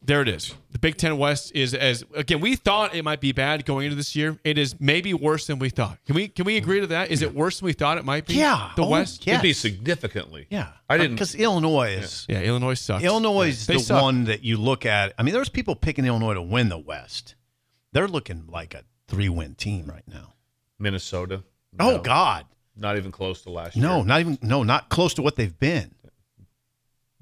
there 0.04 0.20
it 0.22 0.28
is. 0.28 0.54
The 0.70 0.78
Big 0.78 0.96
Ten 0.96 1.16
West 1.18 1.52
is 1.54 1.74
as 1.74 2.04
again 2.14 2.40
we 2.40 2.56
thought 2.56 2.94
it 2.94 3.04
might 3.04 3.20
be 3.20 3.32
bad 3.32 3.64
going 3.64 3.84
into 3.86 3.96
this 3.96 4.16
year. 4.16 4.38
It 4.44 4.58
is 4.58 4.80
maybe 4.80 5.14
worse 5.14 5.46
than 5.46 5.58
we 5.58 5.70
thought. 5.70 5.98
Can 6.06 6.14
we 6.16 6.28
can 6.28 6.44
we 6.44 6.56
agree 6.56 6.80
to 6.80 6.86
that? 6.88 7.10
Is 7.10 7.22
it 7.22 7.34
worse 7.34 7.60
than 7.60 7.66
we 7.66 7.72
thought 7.72 7.98
it 7.98 8.04
might 8.04 8.26
be? 8.26 8.34
Yeah. 8.34 8.70
the 8.76 8.82
Oh, 8.84 8.88
West. 8.88 9.26
yeah. 9.26 9.36
Could 9.36 9.42
be 9.42 9.52
significantly. 9.52 10.46
Yeah. 10.50 10.68
I 10.88 10.98
didn't. 10.98 11.14
Because 11.16 11.34
Illinois 11.34 11.92
is. 11.98 12.26
Yeah, 12.28 12.40
Illinois 12.42 12.74
sucks. 12.74 13.04
Illinois 13.04 13.48
is 13.48 13.66
They 13.66 13.74
the 13.74 13.80
suck. 13.80 14.02
one 14.02 14.24
that 14.24 14.42
you 14.42 14.56
look 14.56 14.84
at. 14.86 15.14
I 15.18 15.22
mean, 15.22 15.34
there's 15.34 15.48
people 15.48 15.76
picking 15.76 16.04
Illinois 16.04 16.34
to 16.34 16.42
win 16.42 16.68
the 16.68 16.78
West. 16.78 17.34
They're 17.92 18.08
looking 18.08 18.44
like 18.48 18.74
a 18.74 18.82
three 19.08 19.28
win 19.28 19.54
team 19.54 19.86
right 19.86 20.06
now. 20.08 20.34
Minnesota. 20.78 21.42
Oh, 21.78 21.98
God. 21.98 22.46
Not 22.76 22.96
even 22.96 23.12
close 23.12 23.42
to 23.42 23.50
last 23.50 23.76
year. 23.76 23.86
No, 23.86 24.02
not 24.02 24.20
even, 24.20 24.38
no, 24.42 24.62
not 24.62 24.88
close 24.88 25.14
to 25.14 25.22
what 25.22 25.36
they've 25.36 25.58
been. 25.58 25.94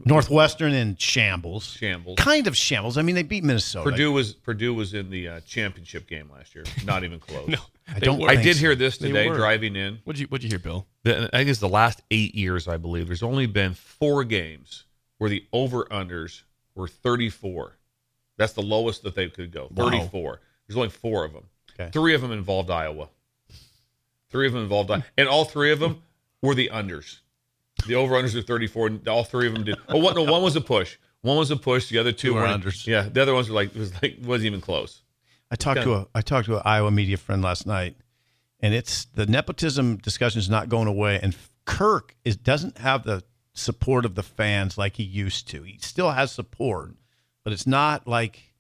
Northwestern 0.05 0.73
in 0.73 0.97
shambles. 0.97 1.65
Shambles. 1.65 2.17
Kind 2.19 2.47
of 2.47 2.57
shambles. 2.57 2.97
I 2.99 3.03
mean, 3.03 3.15
they 3.15 3.23
beat 3.23 3.45
Minnesota. 3.45 3.91
Purdue 3.91 4.13
was 4.13 4.33
Purdue 4.33 4.75
was 4.75 4.95
in 4.95 5.11
the 5.11 5.29
uh, 5.29 5.41
championship 5.41 6.07
game 6.09 6.31
last 6.33 6.55
year. 6.55 6.65
Not 6.85 7.05
even 7.05 7.19
close. 7.21 7.49
No, 7.49 7.59
I 7.97 7.99
don't 7.99 8.21
were. 8.21 8.29
I 8.31 8.37
did 8.37 8.55
so. 8.55 8.61
hear 8.61 8.75
this 8.77 8.99
They 8.99 9.09
today 9.09 9.29
were. 9.29 9.35
driving 9.37 9.75
in. 9.75 9.99
What'd 10.05 10.21
you 10.21 10.27
What'd 10.29 10.45
you 10.45 10.49
hear, 10.51 10.59
Bill? 10.61 10.87
The, 11.03 11.29
I 11.33 11.39
think 11.39 11.51
it's 11.51 11.59
the 11.59 11.69
last 11.69 12.03
eight 12.13 12.35
years, 12.37 12.69
I 12.69 12.77
believe. 12.77 13.07
There's 13.09 13.23
only 13.25 13.47
been 13.47 13.75
four 13.75 14.23
games 14.25 14.85
where 15.19 15.29
the 15.29 15.45
over 15.53 15.85
unders 15.87 16.43
were 16.77 16.87
34. 16.87 17.77
That's 18.37 18.53
the 18.53 18.63
lowest 18.63 19.03
that 19.03 19.15
they 19.17 19.29
could 19.29 19.51
go. 19.51 19.69
Wow. 19.75 19.91
34. 19.91 20.41
There's 20.69 20.77
only 20.77 20.89
four 20.91 21.25
of 21.25 21.33
them. 21.33 21.45
Okay. 21.79 21.91
Three 21.93 22.15
of 22.15 22.21
them 22.21 22.31
involved 22.33 22.71
Iowa. 22.71 23.09
Three 24.31 24.47
of 24.47 24.53
them 24.53 24.63
involved, 24.63 24.91
I- 24.93 25.03
and 25.19 25.29
all 25.29 25.45
three 25.45 25.73
of 25.73 25.81
them 25.81 26.03
were 26.43 26.55
the 26.55 26.71
unders. 26.73 27.19
The 27.87 27.95
over 27.95 28.15
unders 28.15 28.35
are 28.35 28.43
34. 28.43 29.01
All 29.09 29.25
three 29.25 29.47
of 29.47 29.55
them 29.55 29.65
did. 29.65 29.77
Oh, 29.89 29.99
one, 29.99 30.15
no, 30.15 30.23
one 30.23 30.43
was 30.43 30.57
a 30.57 30.61
push. 30.61 30.97
One 31.23 31.37
was 31.37 31.51
a 31.51 31.57
push. 31.57 31.89
The 31.89 31.99
other 31.99 32.13
two 32.13 32.29
Two 32.29 32.35
were 32.35 32.43
weren't. 32.43 32.65
unders. 32.65 32.87
Yeah, 32.87 33.03
the 33.03 33.21
other 33.23 33.35
ones 33.35 33.49
were 33.49 33.55
like 33.55 33.75
it 33.75 33.79
was 33.79 33.93
like 34.03 34.19
wasn't 34.23 34.47
even 34.47 34.61
close. 34.61 35.03
I 35.51 35.57
talked 35.57 35.83
to 35.83 35.95
a 35.95 36.07
I 36.15 36.23
talked 36.23 36.47
to 36.47 36.57
an 36.57 36.63
Iowa 36.65 36.91
media 36.91 37.17
friend 37.17 37.43
last 37.43 37.67
night, 37.67 37.97
and 38.61 38.73
it's 38.73 39.05
the 39.07 39.27
nepotism 39.27 39.97
discussion 39.99 40.39
is 40.39 40.49
not 40.49 40.69
going 40.69 40.89
away. 40.89 41.19
And 41.23 41.37
Kirk 41.67 42.15
is 42.25 42.37
doesn't 42.37 42.79
have 42.79 43.03
the 43.05 43.23
support 43.53 44.05
of 44.05 44.15
the 44.15 44.23
fans 44.23 44.79
like 44.79 44.97
he 44.97 45.03
used 45.03 45.49
to. 45.49 45.63
He 45.63 45.79
still 45.81 46.13
has 46.13 46.33
support, 46.33 46.95
but 47.45 47.53
it's 47.53 47.67
not 47.67 48.07
like 48.07 48.55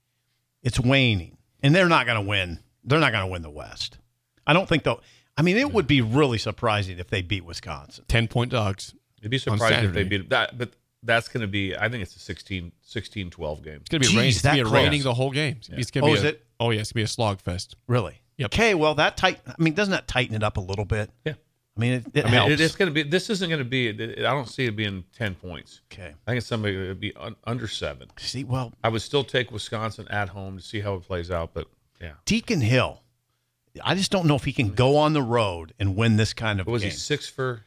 it's 0.62 0.80
waning. 0.80 1.38
And 1.62 1.74
they're 1.74 1.88
not 1.88 2.06
going 2.06 2.16
to 2.22 2.26
win. 2.26 2.58
They're 2.84 3.00
not 3.00 3.12
going 3.12 3.24
to 3.24 3.30
win 3.30 3.42
the 3.42 3.50
West. 3.50 3.98
I 4.46 4.52
don't 4.52 4.68
think 4.68 4.82
they'll. 4.82 5.00
I 5.36 5.42
mean, 5.42 5.56
it 5.56 5.72
would 5.72 5.86
be 5.86 6.00
really 6.02 6.38
surprising 6.38 6.98
if 6.98 7.08
they 7.08 7.22
beat 7.22 7.44
Wisconsin. 7.44 8.04
10 8.08 8.28
point 8.28 8.50
dogs. 8.50 8.94
It'd 9.20 9.30
be 9.30 9.36
On 9.36 9.40
surprising 9.58 9.84
if 9.88 9.92
they 9.94 10.04
beat 10.04 10.30
that, 10.30 10.56
but 10.58 10.70
that's 11.02 11.28
going 11.28 11.40
to 11.42 11.46
be. 11.46 11.76
I 11.76 11.88
think 11.88 12.02
it's 12.02 12.16
a 12.16 12.18
16, 12.18 12.72
16 12.82 13.30
12 13.30 13.62
game. 13.62 13.74
It's 13.80 13.88
going 13.88 14.02
to 14.02 14.08
be, 14.08 14.14
Jeez, 14.14 14.18
rain, 14.18 14.28
it's 14.28 14.42
gonna 14.42 14.56
be 14.56 14.62
close. 14.62 14.72
raining 14.74 15.02
the 15.02 15.14
whole 15.14 15.30
game. 15.30 15.60
It's 15.70 15.90
gonna 15.90 16.06
Oh, 16.06 16.08
be 16.10 16.14
is 16.18 16.24
a, 16.24 16.28
it? 16.28 16.46
Oh, 16.58 16.70
yeah. 16.70 16.80
It's 16.80 16.92
going 16.92 17.00
to 17.00 17.00
be 17.00 17.02
a 17.04 17.08
slog 17.08 17.40
fest. 17.40 17.76
Really? 17.86 18.20
Yep. 18.38 18.54
Okay. 18.54 18.74
Well, 18.74 18.94
that 18.96 19.16
tight. 19.16 19.40
I 19.46 19.54
mean, 19.58 19.74
doesn't 19.74 19.92
that 19.92 20.08
tighten 20.08 20.34
it 20.34 20.42
up 20.42 20.56
a 20.56 20.60
little 20.60 20.84
bit? 20.84 21.10
Yeah. 21.24 21.34
I 21.76 21.80
mean, 21.80 21.92
it, 21.92 22.04
it 22.14 22.20
I 22.24 22.28
mean, 22.28 22.34
helps. 22.34 22.52
it, 22.52 22.60
it's 22.60 22.74
going 22.76 22.88
to 22.88 22.92
be. 22.94 23.02
This 23.08 23.30
isn't 23.30 23.48
going 23.48 23.60
to 23.60 23.64
be. 23.64 23.88
it- 23.88 24.18
I 24.20 24.32
don't 24.32 24.48
see 24.48 24.64
it 24.64 24.76
being 24.76 25.04
ten 25.16 25.34
points. 25.34 25.80
okay. 25.92 26.14
I 26.26 26.30
think 26.30 26.38
it's 26.38 26.46
somebody 26.46 26.76
that 26.76 26.88
would 26.88 27.00
be 27.00 27.14
un, 27.16 27.36
under 27.44 27.68
seven. 27.68 28.08
See, 28.18 28.44
well, 28.44 28.72
I 28.84 28.88
would 28.88 29.02
still 29.02 29.24
take 29.24 29.50
Wisconsin 29.52 30.06
at 30.08 30.30
home 30.30 30.56
to 30.58 30.62
see 30.62 30.80
how 30.80 30.94
it 30.94 31.02
plays 31.04 31.30
out, 31.30 31.54
but 31.54 31.68
yeah. 32.00 32.12
Deacon 32.26 32.60
Hill. 32.60 33.02
I 33.84 33.94
just 33.94 34.10
don't 34.10 34.26
know 34.26 34.34
if 34.34 34.44
he 34.44 34.52
can 34.52 34.70
go 34.70 34.96
on 34.96 35.12
the 35.12 35.22
road 35.22 35.72
and 35.78 35.94
win 35.96 36.16
this 36.16 36.32
kind 36.34 36.60
of 36.60 36.66
What 36.66 36.72
was 36.72 36.82
game. 36.82 36.90
he 36.90 36.96
six 36.96 37.28
for? 37.28 37.64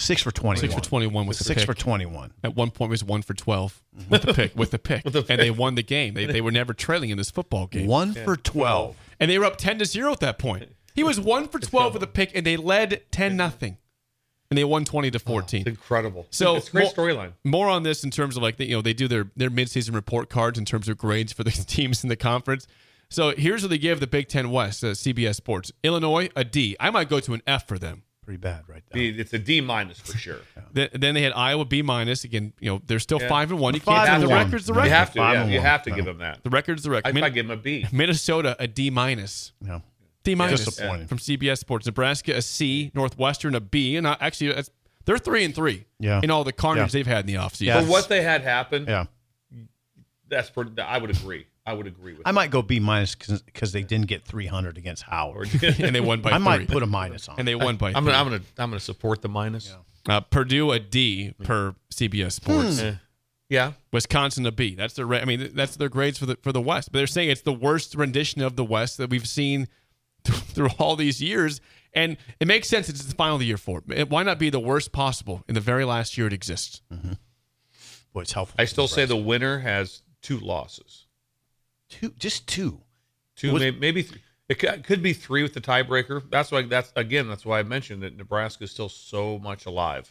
Six 0.00 0.22
for 0.22 0.30
twenty. 0.30 0.60
Six 0.60 0.74
for 0.74 0.80
21 0.80 1.26
with 1.26 1.38
the 1.38 1.44
six 1.44 1.62
pick. 1.62 1.66
for 1.66 1.74
twenty-one. 1.74 2.32
At 2.44 2.54
one 2.54 2.70
point, 2.70 2.90
it 2.90 2.92
was 2.92 3.04
one 3.04 3.22
for 3.22 3.34
12 3.34 3.82
with 4.08 4.22
the 4.22 4.32
pick, 4.32 4.56
with 4.56 4.70
the 4.70 4.78
pick. 4.78 5.04
With 5.04 5.12
the 5.14 5.26
And 5.28 5.40
they 5.40 5.50
won 5.50 5.74
the 5.74 5.82
game. 5.82 6.14
They, 6.14 6.24
they 6.24 6.40
were 6.40 6.52
never 6.52 6.72
trailing 6.72 7.10
in 7.10 7.18
this 7.18 7.30
football 7.30 7.66
game. 7.66 7.86
One 7.88 8.14
for 8.14 8.36
twelve. 8.36 8.96
And 9.18 9.28
they 9.30 9.38
were 9.38 9.44
up 9.44 9.56
10 9.56 9.80
to 9.80 9.84
0 9.84 10.12
at 10.12 10.20
that 10.20 10.38
point. 10.38 10.70
He 10.94 11.02
was 11.02 11.18
one 11.20 11.48
for 11.48 11.58
12 11.58 11.94
with 11.94 12.02
a 12.04 12.06
pick, 12.06 12.30
and 12.34 12.46
they 12.46 12.56
led 12.56 13.02
10 13.10 13.36
nothing. 13.36 13.76
And 14.50 14.56
they 14.56 14.64
won 14.64 14.84
20 14.84 15.10
to 15.10 15.18
14. 15.18 15.60
It's 15.62 15.68
incredible. 15.68 16.26
So 16.30 16.54
it's 16.56 16.68
a 16.68 16.70
great 16.70 16.94
storyline. 16.94 17.32
More 17.44 17.68
on 17.68 17.82
this 17.82 18.04
in 18.04 18.10
terms 18.10 18.36
of 18.36 18.42
like 18.42 18.56
the, 18.56 18.66
you 18.66 18.76
know 18.76 18.82
they 18.82 18.94
do 18.94 19.08
their 19.08 19.30
their 19.36 19.50
midseason 19.50 19.94
report 19.94 20.30
cards 20.30 20.58
in 20.58 20.64
terms 20.64 20.88
of 20.88 20.96
grades 20.96 21.32
for 21.32 21.42
the 21.42 21.50
teams 21.66 22.02
in 22.04 22.08
the 22.08 22.16
conference. 22.16 22.66
So 23.10 23.30
here's 23.36 23.62
what 23.62 23.70
they 23.70 23.78
give 23.78 24.00
the 24.00 24.06
Big 24.06 24.28
Ten 24.28 24.50
West, 24.50 24.84
uh, 24.84 24.88
CBS 24.88 25.34
Sports. 25.34 25.72
Illinois 25.82 26.28
a 26.36 26.44
D. 26.44 26.76
I 26.78 26.90
might 26.90 27.08
go 27.08 27.20
to 27.20 27.34
an 27.34 27.42
F 27.46 27.66
for 27.66 27.78
them. 27.78 28.04
Pretty 28.28 28.36
bad, 28.42 28.64
right 28.68 28.82
there. 28.92 29.02
It's 29.02 29.32
a 29.32 29.38
D 29.38 29.62
minus 29.62 29.98
for 30.00 30.18
sure. 30.18 30.40
Then, 30.74 30.90
then 30.92 31.14
they 31.14 31.22
had 31.22 31.32
Iowa 31.32 31.64
B 31.64 31.80
minus. 31.80 32.24
Again, 32.24 32.52
you 32.60 32.70
know 32.70 32.82
they're 32.86 32.98
still 32.98 33.18
Yeah. 33.22 33.28
five 33.30 33.50
and 33.50 33.58
one. 33.58 33.72
You 33.72 33.80
Five 33.80 34.06
can't 34.06 34.20
and 34.20 34.22
the 34.24 34.28
one. 34.28 34.44
record's 34.44 34.66
the 34.66 34.74
You 34.74 34.80
You 34.80 34.82
record. 34.84 34.96
have 34.98 35.12
to. 35.14 35.18
Five 35.18 35.34
Yeah, 35.34 35.42
and 35.44 35.50
you 35.50 35.56
one. 35.60 35.66
have 35.66 35.82
to 35.84 35.90
No. 35.90 35.96
give 35.96 36.04
them 36.04 36.18
that. 36.18 36.44
The 36.44 36.50
record's 36.50 36.82
the 36.82 36.90
I, 36.90 36.92
record. 36.96 37.08
I 37.08 37.12
Min- 37.12 37.32
give 37.32 37.48
them 37.48 37.58
a 37.58 37.62
B. 37.62 37.86
Minnesota 37.90 38.54
a 38.58 38.66
D 38.68 38.90
minus. 38.90 39.52
Yeah. 39.64 39.80
D 40.24 40.34
minus 40.34 40.62
Disappointing. 40.66 41.06
from 41.06 41.16
CBS 41.18 41.58
Sports. 41.60 41.86
Nebraska 41.86 42.36
a 42.36 42.42
C. 42.42 42.90
Northwestern 42.92 43.54
a 43.54 43.60
B. 43.60 43.96
And 43.96 44.06
uh, 44.06 44.18
actually, 44.20 44.52
that's, 44.52 44.68
they're 45.06 45.16
three 45.16 45.42
and 45.46 45.54
three. 45.54 45.86
Yeah. 45.98 46.20
In 46.22 46.30
all 46.30 46.44
the 46.44 46.52
carnage 46.52 46.92
Yeah. 46.92 46.98
they've 46.98 47.06
had 47.06 47.20
in 47.20 47.34
the 47.34 47.40
offseason. 47.40 47.62
Yeah. 47.62 47.80
For 47.80 47.88
what 47.90 48.10
they 48.10 48.20
had 48.20 48.42
happen, 48.42 48.84
Yeah. 48.86 49.06
that's 50.28 50.50
pretty, 50.50 50.78
I 50.82 50.98
would 50.98 51.10
agree. 51.16 51.46
I 51.68 51.72
would 51.74 51.86
agree 51.86 52.12
with. 52.12 52.22
That. 52.24 52.28
I 52.28 52.32
might 52.32 52.50
go 52.50 52.62
B 52.62 52.80
minus 52.80 53.14
because 53.14 53.72
they 53.72 53.82
didn't 53.82 54.06
get 54.06 54.24
three 54.24 54.46
hundred 54.46 54.78
against 54.78 55.02
Howard. 55.04 55.48
and 55.62 55.94
they 55.94 56.00
won 56.00 56.20
by 56.20 56.30
I 56.32 56.34
three. 56.36 56.44
might 56.44 56.68
put 56.68 56.82
a 56.82 56.86
minus 56.86 57.28
on. 57.28 57.36
and 57.38 57.46
they 57.46 57.54
won 57.54 57.76
by 57.76 57.88
I'm 57.88 58.04
three. 58.04 58.12
gonna, 58.12 58.16
I'm 58.16 58.24
gonna, 58.30 58.42
I'm 58.58 58.70
gonna 58.70 58.80
support 58.80 59.22
the 59.22 59.28
minus. 59.28 59.74
Uh, 60.08 60.20
Purdue 60.20 60.72
a 60.72 60.78
D 60.78 61.34
per 61.44 61.74
CBS 61.92 62.32
Sports. 62.32 62.80
Eh. 62.80 62.94
Yeah, 63.50 63.72
Wisconsin 63.92 64.44
a 64.46 64.52
B. 64.52 64.74
That's 64.74 64.94
their. 64.94 65.06
ra- 65.06 65.18
I 65.18 65.24
mean, 65.24 65.50
that's 65.54 65.76
their 65.76 65.88
grades 65.88 66.18
for 66.18 66.26
the 66.26 66.36
for 66.42 66.52
the 66.52 66.60
West. 66.60 66.92
But 66.92 66.98
they're 66.98 67.06
saying 67.06 67.30
it's 67.30 67.42
the 67.42 67.52
worst 67.52 67.94
rendition 67.94 68.42
of 68.42 68.56
the 68.56 68.64
West 68.64 68.98
that 68.98 69.10
we've 69.10 69.26
seen 69.28 69.68
through 70.24 70.68
all 70.78 70.96
these 70.96 71.22
years, 71.22 71.60
and 71.94 72.16
it 72.40 72.46
makes 72.46 72.68
sense. 72.68 72.88
It's 72.88 73.02
the 73.04 73.14
final 73.14 73.34
of 73.36 73.40
the 73.40 73.46
year 73.46 73.56
for 73.58 73.78
it. 73.78 73.98
It- 73.98 74.10
Why 74.10 74.22
not 74.22 74.38
be 74.38 74.50
the 74.50 74.60
worst 74.60 74.92
possible 74.92 75.44
in 75.48 75.54
the 75.54 75.60
very 75.60 75.84
last 75.84 76.16
year 76.18 76.26
it 76.26 76.32
exists? 76.32 76.82
Boy, 78.12 78.20
it's 78.22 78.32
helpful. 78.32 78.56
I 78.58 78.64
still 78.66 78.88
say 78.88 79.04
the 79.04 79.16
winner 79.16 79.58
has 79.58 80.02
two 80.22 80.38
losses. 80.38 81.06
Two, 81.88 82.12
just 82.18 82.46
two. 82.46 82.80
Two, 83.36 83.52
Was- 83.52 83.60
maybe, 83.62 83.78
maybe 83.78 84.02
th- 84.02 84.20
it 84.48 84.58
could, 84.58 84.82
could 84.84 85.02
be 85.02 85.12
three 85.12 85.42
with 85.42 85.54
the 85.54 85.60
tiebreaker. 85.60 86.22
That's 86.30 86.50
why. 86.50 86.62
That's 86.62 86.92
again. 86.96 87.28
That's 87.28 87.44
why 87.44 87.58
I 87.58 87.62
mentioned 87.62 88.02
that 88.02 88.16
Nebraska 88.16 88.64
is 88.64 88.70
still 88.70 88.88
so 88.88 89.38
much 89.38 89.66
alive. 89.66 90.10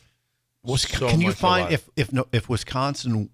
Was, 0.63 0.83
So 0.83 1.09
can 1.09 1.21
you 1.21 1.31
find 1.31 1.67
alive. 1.67 1.73
if 1.73 1.89
if 1.95 2.13
no, 2.13 2.27
if 2.31 2.47
Wisconsin 2.49 3.29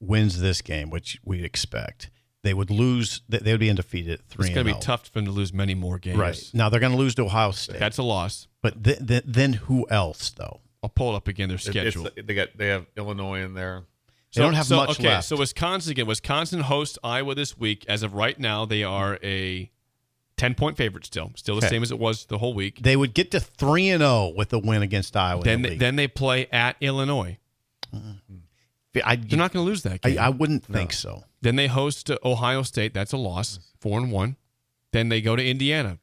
wins 0.00 0.40
this 0.40 0.62
game, 0.62 0.90
which 0.90 1.18
we 1.24 1.44
expect, 1.44 2.10
they 2.42 2.54
would 2.54 2.70
lose. 2.70 3.22
They 3.28 3.38
they 3.38 3.52
would 3.52 3.60
be 3.60 3.70
undefeated 3.70 4.28
three. 4.28 4.46
It's 4.46 4.54
going 4.54 4.66
to 4.66 4.72
be 4.72 4.76
oh. 4.76 4.80
tough 4.80 5.06
for 5.06 5.12
them 5.12 5.26
to 5.26 5.30
lose 5.30 5.52
many 5.52 5.74
more 5.74 5.98
games. 5.98 6.18
Right 6.18 6.50
now, 6.52 6.68
they're 6.68 6.80
going 6.80 6.92
to 6.92 6.98
lose 6.98 7.14
to 7.16 7.24
Ohio 7.24 7.52
State. 7.52 7.78
That's 7.78 7.98
a 7.98 8.02
loss. 8.02 8.48
but 8.62 8.82
th- 8.82 9.06
th- 9.06 9.24
then 9.26 9.52
who 9.54 9.86
else 9.90 10.30
though? 10.30 10.60
I'll 10.82 10.90
pull 10.90 11.14
it 11.14 11.16
up 11.16 11.28
again. 11.28 11.48
Their 11.48 11.56
It- 11.56 11.66
it's- 11.68 11.92
schedule. 11.94 12.10
they 12.22 12.34
got 12.34 12.48
they 12.56 12.68
have 12.68 12.86
Illinois 12.96 13.42
in 13.42 13.54
there. 13.54 13.84
They 14.36 14.42
don't 14.42 14.54
have 14.54 14.66
so, 14.66 14.76
much 14.76 14.90
okay, 14.90 15.08
left. 15.08 15.26
So 15.28 15.36
Wisconsin 15.36 15.90
again. 15.92 16.06
Wisconsin 16.06 16.60
hosts 16.60 16.98
Iowa 17.02 17.34
this 17.34 17.58
week. 17.58 17.84
As 17.88 18.02
of 18.02 18.14
right 18.14 18.38
now, 18.38 18.64
they 18.64 18.82
are 18.84 19.18
a 19.22 19.70
ten 20.36 20.54
point 20.54 20.76
favorite. 20.76 21.04
Still, 21.06 21.32
still 21.36 21.56
the 21.56 21.66
Okay. 21.66 21.74
same 21.74 21.82
as 21.82 21.90
it 21.90 21.98
was 21.98 22.26
the 22.26 22.38
whole 22.38 22.54
week. 22.54 22.80
They 22.82 22.96
would 22.96 23.14
get 23.14 23.30
to 23.32 23.40
three 23.40 23.88
and 23.88 24.00
zero 24.00 24.32
with 24.36 24.52
a 24.52 24.58
win 24.58 24.82
against 24.82 25.16
Iowa. 25.16 25.42
then 25.42 25.62
the 25.62 25.70
they, 25.70 25.76
then 25.76 25.96
they 25.96 26.06
play 26.08 26.46
at 26.52 26.76
Illinois. 26.80 27.38
I, 29.04 29.16
They're 29.16 29.38
not 29.38 29.52
going 29.52 29.64
to 29.64 29.68
lose 29.68 29.82
that 29.82 30.00
I, 30.04 30.10
game. 30.10 30.18
I 30.18 30.30
wouldn't 30.30 30.64
think 30.64 30.92
so. 30.92 31.24
then 31.42 31.56
they 31.56 31.66
host 31.66 32.10
uh, 32.10 32.16
Ohio 32.24 32.62
State. 32.62 32.94
That's 32.94 33.12
a 33.12 33.18
loss, 33.18 33.58
four 33.78 33.98
and 33.98 34.10
one. 34.10 34.36
Then 34.92 35.10
they 35.10 35.20
go 35.20 35.36
to 35.36 35.44
Indiana. 35.46 35.98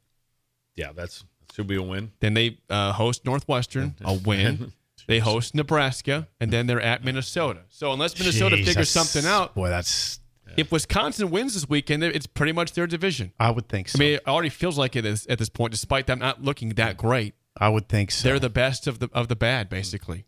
Yeah, 0.75 0.91
that's 0.93 1.23
should 1.53 1.67
be 1.67 1.75
a 1.75 1.81
win. 1.81 2.11
Then 2.19 2.33
they 2.35 2.57
uh, 2.69 2.93
host 2.93 3.25
Northwestern, 3.25 3.95
a 4.03 4.13
win. 4.13 4.73
They 5.07 5.19
host 5.19 5.55
Nebraska, 5.55 6.27
and 6.39 6.51
then 6.51 6.67
they're 6.67 6.81
at 6.81 7.03
Minnesota. 7.03 7.61
So 7.69 7.91
unless 7.91 8.17
Minnesota 8.17 8.55
Jeez, 8.55 8.65
figures 8.65 8.89
something 8.89 9.25
out, 9.25 9.53
boy, 9.55 9.69
that's. 9.69 10.19
if 10.57 10.71
Wisconsin 10.71 11.29
wins 11.31 11.53
this 11.53 11.67
weekend, 11.67 12.03
it's 12.03 12.27
pretty 12.27 12.51
much 12.51 12.73
their 12.73 12.87
division. 12.87 13.33
I 13.39 13.51
would 13.51 13.67
think 13.67 13.89
so. 13.89 13.97
I 13.97 13.99
mean, 13.99 14.13
it 14.15 14.27
already 14.27 14.49
feels 14.49 14.77
like 14.77 14.95
it 14.95 15.05
is 15.05 15.25
at 15.27 15.39
this 15.39 15.49
point, 15.49 15.71
despite 15.71 16.07
them 16.07 16.19
not 16.19 16.43
looking 16.43 16.69
that 16.69 16.97
great. 16.97 17.35
I 17.57 17.69
would 17.69 17.87
think 17.87 18.11
so. 18.11 18.27
They're 18.27 18.39
the 18.39 18.49
best 18.49 18.87
of 18.87 18.99
the 18.99 19.09
of 19.13 19.27
the 19.27 19.35
bad, 19.35 19.69
basically. 19.69 20.25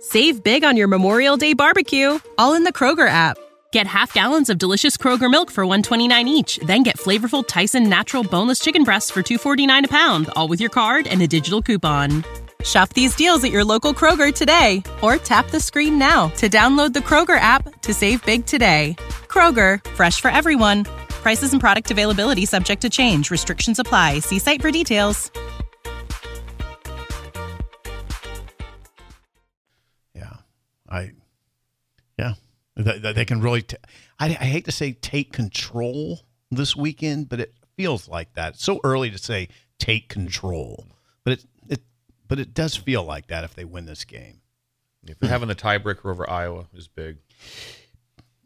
Save 0.00 0.42
big 0.42 0.64
on 0.64 0.76
your 0.76 0.88
Memorial 0.88 1.36
Day 1.36 1.52
barbecue, 1.52 2.18
all 2.38 2.54
in 2.54 2.64
the 2.64 2.72
Kroger 2.72 3.08
app. 3.08 3.36
Get 3.72 3.86
half 3.86 4.12
gallons 4.12 4.50
of 4.50 4.58
delicious 4.58 4.96
Kroger 4.96 5.30
milk 5.30 5.50
for 5.50 5.64
129 5.64 6.26
each, 6.26 6.58
then 6.66 6.82
get 6.82 6.98
flavorful 6.98 7.46
Tyson 7.46 7.88
natural 7.88 8.24
boneless 8.24 8.58
chicken 8.58 8.82
breasts 8.82 9.10
for 9.10 9.22
249 9.22 9.84
a 9.84 9.88
pound, 9.88 10.28
all 10.34 10.48
with 10.48 10.60
your 10.60 10.70
card 10.70 11.06
and 11.06 11.22
a 11.22 11.26
digital 11.28 11.62
coupon. 11.62 12.24
Shop 12.64 12.90
these 12.90 13.14
deals 13.14 13.42
at 13.44 13.50
your 13.50 13.64
local 13.64 13.94
Kroger 13.94 14.32
today 14.34 14.82
or 15.02 15.16
tap 15.16 15.50
the 15.50 15.60
screen 15.60 15.98
now 15.98 16.28
to 16.36 16.48
download 16.48 16.92
the 16.92 17.00
Kroger 17.00 17.40
app 17.40 17.80
to 17.82 17.94
save 17.94 18.24
big 18.26 18.44
today. 18.44 18.96
Kroger, 19.28 19.82
fresh 19.90 20.20
for 20.20 20.30
everyone. 20.30 20.84
Prices 21.08 21.52
and 21.52 21.60
product 21.60 21.90
availability 21.90 22.46
subject 22.46 22.82
to 22.82 22.90
change. 22.90 23.30
Restrictions 23.30 23.78
apply. 23.78 24.20
See 24.20 24.38
site 24.38 24.60
for 24.62 24.70
details. 24.70 25.30
Yeah, 30.14 30.32
I. 30.88 31.12
Yeah, 32.18 32.34
they, 32.76 33.24
can 33.24 33.40
really. 33.40 33.62
T- 33.62 33.76
I, 34.18 34.26
I 34.26 34.44
hate 34.44 34.64
to 34.66 34.72
say 34.72 34.92
take 34.92 35.32
control 35.32 36.20
this 36.50 36.74
weekend, 36.74 37.28
but 37.28 37.40
it 37.40 37.54
feels 37.76 38.08
like 38.08 38.34
that. 38.34 38.54
It's 38.54 38.64
so 38.64 38.80
early 38.84 39.10
to 39.10 39.18
say 39.18 39.48
take 39.78 40.08
control, 40.08 40.86
but 42.30 42.38
it 42.38 42.54
does 42.54 42.76
feel 42.76 43.02
like 43.02 43.26
that 43.26 43.42
if 43.42 43.54
they 43.54 43.64
win 43.64 43.86
this 43.86 44.04
game. 44.04 44.40
If 45.02 45.18
they're 45.18 45.28
having 45.28 45.48
the 45.48 45.54
tiebreaker 45.56 46.06
over 46.06 46.30
Iowa 46.30 46.66
is 46.72 46.86
big. 46.86 47.16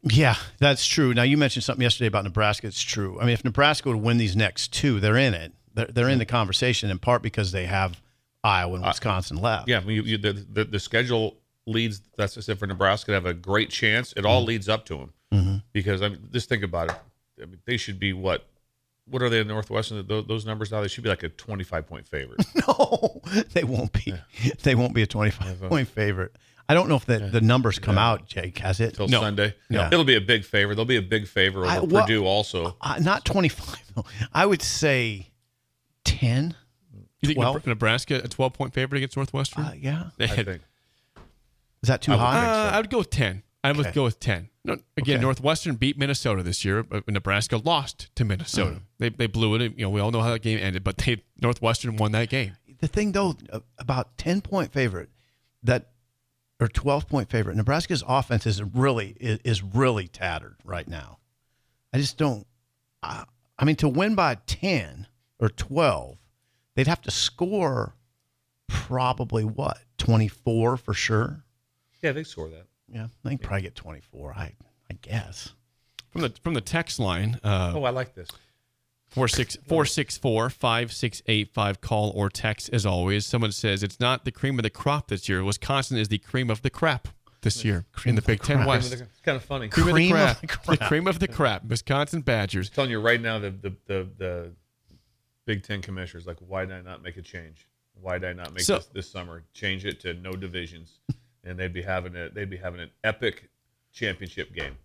Yeah, 0.03 0.37
that's 0.59 0.87
true. 0.87 1.12
Now 1.12 1.23
you 1.23 1.37
mentioned 1.37 1.64
something 1.64 1.83
yesterday 1.83 2.07
about 2.07 2.25
Nebraska. 2.25 2.67
It's 2.67 2.81
true. 2.81 3.21
I 3.21 3.25
mean, 3.25 3.35
if 3.35 3.45
Nebraska 3.45 3.91
would 3.91 4.00
win 4.00 4.17
these 4.17 4.35
next 4.37 4.73
two, 4.73 5.00
they're 5.00 5.19
in 5.19 5.35
it. 5.35 5.53
They're, 5.75 5.87
they're 5.87 6.09
in 6.09 6.19
the 6.19 6.25
conversation 6.25 6.91
in 6.91 6.99
part 6.99 7.21
because 7.21 7.53
they 7.53 7.67
have 7.67 8.00
Iowa 8.43 8.76
and 8.76 8.85
uh, 8.85 8.88
Wisconsin 8.88 9.37
left. 9.37 9.69
Yeah, 9.69 9.79
I 9.79 9.85
mean, 9.85 9.97
you, 9.97 10.03
you, 10.03 10.19
the, 10.19 10.33
the 10.33 10.64
the 10.64 10.81
schedule 10.81 11.37
leads. 11.67 12.00
That's 12.17 12.38
I 12.38 12.41
said 12.41 12.59
for 12.59 12.67
Nebraska 12.67 13.11
to 13.11 13.14
have 13.14 13.26
a 13.26 13.35
great 13.35 13.69
chance. 13.69 14.14
It 14.17 14.25
all 14.25 14.41
mm-hmm. 14.41 14.49
leads 14.49 14.69
up 14.69 14.87
to 14.87 14.97
them 14.97 15.12
mm-hmm. 15.33 15.57
because 15.75 16.00
I 16.00 16.09
mean, 16.09 16.29
just 16.33 16.49
think 16.49 16.62
about 16.62 16.91
it. 16.91 16.97
I 17.43 17.47
mean, 17.47 17.61
they 17.67 17.76
should 17.76 17.99
be 17.99 18.14
what? 18.14 18.47
What 19.06 19.23
are 19.23 19.28
they 19.28 19.40
in 19.40 19.49
Northwestern? 19.49 20.06
Those, 20.06 20.26
those 20.26 20.46
numbers 20.46 20.70
now 20.73 20.80
they 20.80 20.88
should 20.88 21.04
be 21.04 21.11
like 21.11 21.23
a 21.23 21.28
twenty-five 21.28 21.87
point 21.87 22.08
favorite. 22.08 22.44
No, 22.66 23.20
they 23.52 23.64
won't 23.64 23.92
be. 23.92 24.14
They 24.62 24.75
won't 24.75 24.94
be 24.94 25.02
a 25.02 25.06
25 25.06 25.68
point 25.68 25.88
favorite. 25.88 26.34
I 26.68 26.73
don't 26.73 26.88
know 26.88 26.96
if 26.96 27.04
the, 27.04 27.18
the 27.18 27.42
numbers 27.42 27.78
come 27.78 27.99
out, 27.99 28.26
Jake. 28.26 28.58
Has 28.58 28.80
it? 28.80 28.94
Till 28.94 29.06
No. 29.08 29.20
Sunday. 29.20 29.54
No. 29.68 29.87
It'll 29.87 30.04
be 30.04 30.16
a 30.16 30.20
big 30.20 30.44
favor. 30.44 30.75
There'll 30.75 30.87
be 30.87 30.96
a 30.96 31.02
big 31.02 31.26
favor 31.28 31.61
over 31.61 31.68
I- 31.68 31.80
well- 31.80 32.06
Purdue 32.06 32.25
also. 32.25 32.76
Uh, 32.80 32.99
not 33.02 33.25
25. 33.26 33.92
No. 33.96 34.04
I 34.32 34.46
would 34.46 34.62
say 34.62 35.30
10. 36.04 36.56
You 37.20 37.26
think 37.28 37.37
12? 37.37 37.66
Nebraska 37.66 38.20
a 38.25 38.28
12 38.28 38.52
point 38.54 38.73
favorite 38.75 38.99
against 38.99 39.16
Northwestern? 39.16 39.64
Uh, 39.64 39.73
yeah. 39.76 40.04
I 40.18 40.26
think. 40.26 40.62
Is 41.82 41.88
that 41.88 42.00
too 42.00 42.12
I 42.12 42.16
would 42.16 42.23
high? 42.23 42.44
so. 42.44 42.50
Uh, 42.50 42.70
I 42.73 42.80
would 42.80 42.90
go 42.90 42.99
with 42.99 43.11
10. 43.11 43.42
I 43.64 43.73
would 43.73 43.87
Okay. 43.87 43.94
go 43.94 44.04
with 44.04 44.21
10. 44.21 44.50
No, 44.64 44.75
again, 44.97 45.16
Okay. 45.16 45.23
Northwestern 45.23 45.75
beat 45.76 45.99
Minnesota 45.99 46.42
this 46.42 46.64
year, 46.64 46.83
but 46.83 47.09
Nebraska 47.09 47.56
lost 47.56 48.14
to 48.14 48.25
Minnesota. 48.25 48.76
Mm. 48.76 48.83
They, 48.99 49.09
they 49.09 49.26
blew 49.26 49.54
it. 49.56 49.73
You 49.76 49.87
know, 49.87 49.90
we 49.90 50.00
all 50.00 50.11
know 50.11 50.21
how 50.21 50.30
that 50.30 50.42
game 50.42 50.59
ended, 50.61 50.85
but 50.85 50.99
they 50.99 51.23
Northwestern 51.40 51.97
won 51.97 52.12
that 52.12 52.28
game. 52.28 52.56
the 52.80 52.87
thing 52.88 53.12
though 53.12 53.35
uh, 53.50 53.61
about 53.78 54.16
10 54.18 54.42
point 54.42 54.73
favorite 54.73 55.09
that 55.62 55.90
or 56.61 56.68
12 56.68 57.09
point 57.09 57.30
favorite 57.30 57.56
nebraska's 57.56 58.04
offense 58.06 58.47
is 58.47 58.62
really 58.62 59.16
is, 59.18 59.38
is 59.44 59.62
really 59.62 60.06
tattered 60.06 60.56
right 60.64 60.87
now 60.87 61.18
i 61.92 61.99
just 61.99 62.16
don't 62.18 62.47
I, 63.02 63.25
I 63.59 63.64
mean 63.64 63.76
to 63.76 63.88
win 63.88 64.14
by 64.14 64.37
10 64.47 65.06
or 65.40 65.49
12 65.49 66.18
they'd 66.75 66.87
have 66.87 67.00
to 67.02 67.11
score 67.11 67.94
probably 68.68 69.44
what 69.44 69.78
24 69.99 70.76
for 70.76 70.94
sure 70.94 71.44
Yeah, 72.02 72.12
they 72.12 72.25
score 72.25 72.49
that. 72.50 72.66
Yeah 72.94 73.08
they 73.24 73.30
can 73.30 73.38
probably 73.38 73.62
get 73.62 73.74
24 73.74 74.32
i 74.34 74.54
i 74.90 74.94
guess 75.02 75.52
From 76.10 76.22
the 76.22 76.30
from 76.42 76.54
the 76.54 76.60
text 76.60 76.98
line, 77.00 77.38
uh, 77.44 77.72
Oh, 77.74 77.84
I 77.84 77.90
like 77.90 78.14
this. 78.14 78.28
464 79.10 80.50
5685 80.50 81.80
call 81.80 82.10
or 82.16 82.28
text 82.30 82.70
as 82.72 82.84
always. 82.86 83.26
Someone 83.26 83.52
says 83.52 83.82
it's 83.82 84.00
not 84.00 84.24
the 84.24 84.32
cream 84.32 84.58
of 84.58 84.62
the 84.64 84.70
crop 84.70 85.08
this 85.08 85.28
year. 85.28 85.42
Wisconsin 85.44 85.98
is 85.98 86.08
the 86.08 86.18
cream 86.18 86.50
of 86.50 86.62
the 86.62 86.70
crap 86.70 87.08
this 87.42 87.64
year 87.64 87.84
in 88.06 88.14
the 88.16 88.22
Big 88.22 88.42
Ten 88.42 88.56
crap. 88.58 88.68
West. 88.68 88.92
It's 88.92 89.20
kind 89.22 89.36
of 89.36 89.44
funny. 89.44 89.68
Cream, 89.68 89.90
Cream 89.92 90.16
of, 90.16 90.20
of 90.30 90.40
the 90.40 90.40
the 90.40 90.46
crap. 90.48 90.64
crap. 90.64 90.78
The 90.78 90.84
cream 90.86 91.06
of 91.06 91.18
the 91.18 91.28
crap. 91.28 91.64
Wisconsin 91.64 92.22
Badgers. 92.22 92.70
telling 92.70 92.90
you 92.90 93.00
right 93.00 93.20
now, 93.20 93.38
the 93.38 93.50
the 93.50 93.72
the, 93.86 94.08
the 94.18 94.52
Big 95.46 95.62
Ten 95.62 95.80
commissioners 95.82 96.26
like, 96.26 96.38
why 96.38 96.64
did 96.64 96.74
I 96.74 96.80
not 96.80 97.02
make 97.02 97.16
a 97.16 97.22
change? 97.22 97.68
Why 98.00 98.18
did 98.18 98.30
I 98.30 98.32
not 98.32 98.52
make 98.52 98.62
So- 98.64 98.76
this 98.76 98.86
this 98.86 99.10
summer? 99.10 99.44
Change 99.52 99.84
it 99.84 100.00
to 100.00 100.14
no 100.14 100.32
divisions, 100.32 100.98
and 101.44 101.58
they'd 101.58 101.72
be 101.72 101.82
having 101.82 102.16
a 102.16 102.28
they'd 102.30 102.50
be 102.50 102.56
having 102.56 102.80
an 102.80 102.90
epic 103.02 103.48
championship 103.92 104.54
game. 104.54 104.76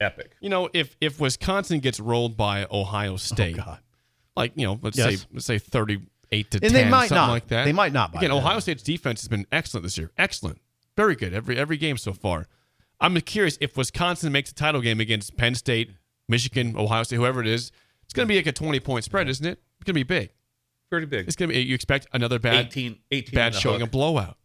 Epic. 0.00 0.36
You 0.40 0.48
know, 0.48 0.70
if 0.72 0.96
if 1.00 1.20
Wisconsin 1.20 1.80
gets 1.80 2.00
rolled 2.00 2.36
by 2.36 2.66
Ohio 2.70 3.14
oh, 3.14 3.16
State, 3.16 3.58
oh 3.58 3.64
god 3.64 3.78
like 4.36 4.52
you 4.56 4.66
know, 4.66 4.78
let's 4.82 4.98
Yes. 4.98 5.20
say 5.20 5.26
let's 5.32 5.46
say 5.46 5.58
thirty 5.58 6.00
eight 6.32 6.50
to 6.52 6.58
And 6.58 6.72
ten, 6.72 6.72
they 6.72 6.90
might 6.90 7.08
something 7.08 7.16
not. 7.16 7.30
like 7.30 7.48
that. 7.48 7.64
They 7.64 7.72
might 7.72 7.92
not 7.92 8.12
by 8.12 8.20
Again, 8.20 8.30
then. 8.30 8.38
Ohio 8.38 8.58
State's 8.60 8.82
defense 8.82 9.20
has 9.20 9.28
been 9.28 9.46
excellent 9.52 9.84
this 9.84 9.98
year. 9.98 10.10
Excellent, 10.16 10.60
very 10.96 11.14
good. 11.14 11.34
Every 11.34 11.56
every 11.56 11.76
game 11.76 11.96
so 11.96 12.12
far. 12.12 12.46
I'm 13.00 13.18
curious 13.20 13.56
if 13.60 13.76
Wisconsin 13.76 14.30
makes 14.32 14.50
a 14.50 14.54
title 14.54 14.80
game 14.82 15.00
against 15.00 15.36
Penn 15.36 15.54
State, 15.54 15.92
Michigan, 16.28 16.74
Ohio 16.76 17.02
State, 17.02 17.16
whoever 17.16 17.40
it 17.40 17.46
is. 17.46 17.72
It's 18.04 18.12
going 18.12 18.26
to 18.26 18.32
be 18.32 18.36
like 18.36 18.46
a 18.46 18.52
twenty 18.52 18.80
point 18.80 19.04
spread, 19.04 19.28
isn't 19.28 19.46
it? 19.46 19.60
It's 19.78 19.84
going 19.84 19.94
to 19.94 20.00
be 20.00 20.02
big. 20.02 20.32
Pretty 20.90 21.06
big. 21.06 21.26
It's 21.26 21.36
going 21.36 21.48
to 21.48 21.54
be. 21.54 21.60
You 21.62 21.74
expect 21.74 22.08
another 22.12 22.38
bad 22.38 22.66
18, 22.66 22.98
18 23.12 23.34
bad 23.34 23.46
in 23.48 23.52
the 23.52 23.60
showing, 23.60 23.82
a 23.82 23.86
blowout. 23.86 24.36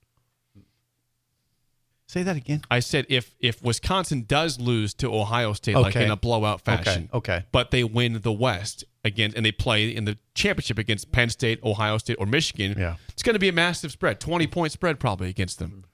Say 2.07 2.23
that 2.23 2.35
again 2.35 2.61
I 2.69 2.79
said 2.79 3.05
if 3.09 3.33
if 3.39 3.61
Wisconsin 3.63 4.25
does 4.27 4.59
lose 4.59 4.93
to 4.95 5.13
Ohio 5.13 5.53
State 5.53 5.75
like 5.75 5.95
Okay. 5.95 6.05
in 6.05 6.11
a 6.11 6.15
blowout 6.15 6.61
fashion, 6.61 7.09
okay 7.13 7.45
but 7.51 7.71
they 7.71 7.83
win 7.83 8.21
the 8.21 8.31
West 8.33 8.83
again 9.03 9.33
and 9.35 9.45
they 9.45 9.51
play 9.51 9.89
in 9.95 10.05
the 10.05 10.17
championship 10.33 10.77
against 10.77 11.11
Penn 11.11 11.29
State, 11.29 11.59
Ohio 11.63 11.97
State, 11.97 12.17
or 12.19 12.25
Michigan, 12.25 12.75
Yeah. 12.77 12.95
it's 13.09 13.23
going 13.23 13.33
to 13.35 13.39
be 13.39 13.49
a 13.49 13.53
massive 13.53 13.91
spread, 13.91 14.19
twenty 14.19 14.47
point 14.47 14.71
spread 14.71 14.99
probably 14.99 15.29
against 15.29 15.59
them. 15.59 15.85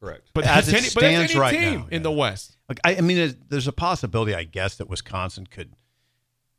Correct. 0.00 0.30
But 0.34 0.44
As 0.44 0.66
that's 0.66 0.68
it 0.68 0.74
any, 0.74 0.80
but 0.94 1.00
that's 1.00 1.14
stands 1.30 1.32
any 1.32 1.40
right 1.40 1.50
team 1.58 1.80
now, 1.80 1.86
in 1.90 2.02
the 2.02 2.12
West. 2.12 2.56
Like, 2.68 2.80
I, 2.84 2.96
I 2.96 3.00
mean, 3.00 3.16
there's, 3.16 3.34
there's 3.48 3.66
a 3.68 3.72
possibility, 3.72 4.34
I 4.34 4.44
guess, 4.44 4.76
that 4.76 4.88
Wisconsin 4.90 5.46
could 5.46 5.72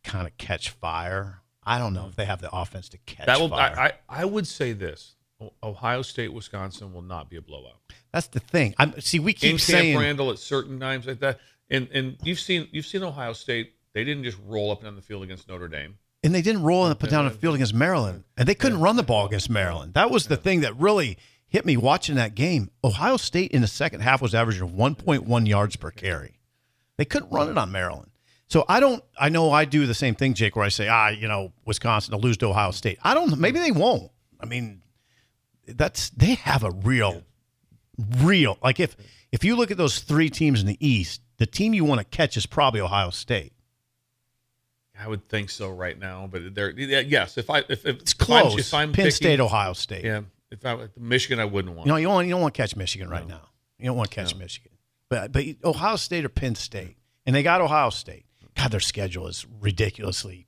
kind 0.04 0.25
of 0.27 0.36
catch 0.38 0.70
fire. 0.72 1.42
I 1.63 1.77
don't 1.80 1.94
know 1.94 2.08
if 2.10 2.16
they 2.16 2.25
have 2.25 2.42
the 2.42 2.50
offense 2.54 2.89
to 2.89 2.98
catch 3.00 3.27
That 3.27 3.39
will. 3.39 3.50
fire. 3.50 3.77
I, 3.77 3.86
I 4.10 4.22
I 4.22 4.25
would 4.25 4.48
say 4.48 4.74
this: 4.74 5.16
O- 5.39 5.54
Ohio 5.62 6.01
State, 6.01 6.34
Wisconsin 6.34 6.94
will 6.94 7.01
not 7.04 7.30
be 7.30 7.36
a 7.38 7.42
blowout. 7.42 7.80
That's 8.18 8.28
the 8.28 8.40
thing. 8.40 8.74
I'm 8.80 9.00
see. 9.00 9.20
We 9.20 9.34
keep 9.34 9.54
in 9.54 9.60
saying 9.60 9.94
Camp 9.94 10.02
Randall 10.04 10.32
at 10.32 10.40
certain 10.40 10.80
times 10.80 11.06
like 11.06 11.20
that, 11.20 11.40
and 11.70 11.88
and 11.94 12.18
you've 12.24 12.40
seen 12.40 12.68
you've 12.72 12.88
seen 12.88 13.04
Ohio 13.04 13.34
State. 13.34 13.74
They 13.94 14.04
didn't 14.04 14.24
just 14.24 14.38
roll 14.48 14.72
up 14.72 14.80
and 14.80 14.88
down 14.88 14.96
the 14.96 15.02
field 15.04 15.22
against 15.24 15.48
Notre 15.48 15.68
Dame. 15.68 15.98
and 16.24 16.34
they 16.34 16.42
didn't 16.42 16.63
roll 16.63 16.86
and 16.88 17.00
put 17.00 17.10
down 17.12 17.26
a 17.28 17.30
field 17.32 17.56
against 17.56 17.74
Maryland, 17.76 18.24
and 18.36 18.48
they 18.48 18.56
couldn't 18.56 18.80
run 18.80 18.96
the 18.96 19.04
ball 19.04 19.26
against 19.28 19.50
Maryland. 19.52 19.94
That 19.94 20.10
was 20.10 20.28
the 20.28 20.38
thing 20.38 20.62
that 20.62 20.76
really 20.78 21.18
hit 21.48 21.65
me 21.65 21.78
watching 21.78 22.15
that 22.15 22.34
game. 22.36 22.72
Ohio 22.84 23.18
State 23.18 23.52
in 23.52 23.62
the 23.62 23.68
second 23.68 24.02
half 24.02 24.20
was 24.22 24.34
averaging 24.36 24.72
1.1 24.72 25.48
yards 25.48 25.76
per 25.76 25.91
carry. 25.91 26.39
They 26.98 27.06
couldn't 27.06 27.30
run 27.32 27.50
it 27.50 27.58
on 27.58 27.72
Maryland. 27.72 28.10
So 28.48 28.65
I 28.68 28.80
don't. 28.80 29.04
I 29.20 29.30
know 29.30 29.52
I 29.52 29.65
do 29.65 29.86
the 29.86 29.94
same 29.94 30.15
thing, 30.15 30.34
Jake, 30.34 30.56
where 30.56 30.65
I 30.65 30.70
say, 30.70 30.88
ah, 30.88 31.10
you 31.10 31.28
know, 31.28 31.54
Wisconsin 31.65 32.12
to 32.12 32.18
lose 32.18 32.38
to 32.38 32.48
Ohio 32.48 32.72
State. 32.72 32.98
I 33.04 33.13
don't. 33.13 33.38
Maybe 33.38 33.60
they 33.60 33.72
won't. 33.72 34.12
I 34.39 34.46
mean, 34.46 34.82
that's 35.68 36.10
they 36.12 36.36
have 36.36 36.63
a 36.63 36.72
real, 36.72 37.24
real. 38.20 38.58
Like 38.64 38.80
if 38.80 38.96
if 39.32 39.44
you 39.44 39.56
look 39.56 39.72
at 39.72 39.78
those 39.78 40.00
three 40.00 40.30
teams 40.30 40.62
in 40.62 40.68
the 40.68 40.78
East, 40.86 41.22
the 41.38 41.46
team 41.46 41.74
you 41.74 41.84
want 41.86 42.00
to 42.00 42.06
catch 42.06 42.38
is 42.38 42.46
probably 42.46 42.82
Ohio 42.82 43.10
State. 43.10 43.54
I 45.00 45.08
would 45.08 45.28
think 45.30 45.50
so 45.52 45.70
right 45.70 45.98
now, 45.98 46.28
but 46.32 46.56
they're 46.56 46.72
yeah, 46.72 47.00
yes. 47.02 47.38
If 47.38 47.50
I 47.50 47.60
if, 47.70 47.86
if 47.86 48.00
It's 48.02 48.14
if 48.14 48.32
I'm- 48.32 48.42
close. 48.48 48.60
if 48.60 48.74
I'm 48.74 48.88
Penn 48.92 49.06
picking- 49.06 49.12
State, 49.12 49.40
Ohio 49.40 49.74
State. 49.74 50.04
yeah. 50.04 50.22
If 50.50 50.66
I 50.66 50.88
Michigan, 50.98 51.40
I 51.40 51.46
wouldn't 51.46 51.76
want. 51.76 51.86
You 51.88 51.92
know, 51.92 51.98
you 51.98 52.06
don't 52.08 52.14
want, 52.16 52.28
you 52.28 52.34
don't 52.34 52.42
want 52.42 52.54
to 52.56 52.62
catch 52.62 52.76
Michigan 52.76 53.10
right 53.10 53.28
now. 53.28 53.42
You 53.80 53.86
don't 53.88 53.98
want 53.98 54.10
to 54.10 54.16
catch 54.16 54.34
Michigan. 54.36 54.72
But 55.10 55.32
but 55.32 55.44
Ohio 55.64 55.98
State 55.98 56.24
or 56.26 56.30
Penn 56.30 56.56
State, 56.56 56.96
and 57.26 57.36
they 57.36 57.44
got 57.44 57.62
Ohio 57.62 57.90
State. 57.90 58.26
God, 58.56 58.72
their 58.72 58.80
schedule 58.80 59.28
is 59.28 59.46
ridiculously 59.60 60.48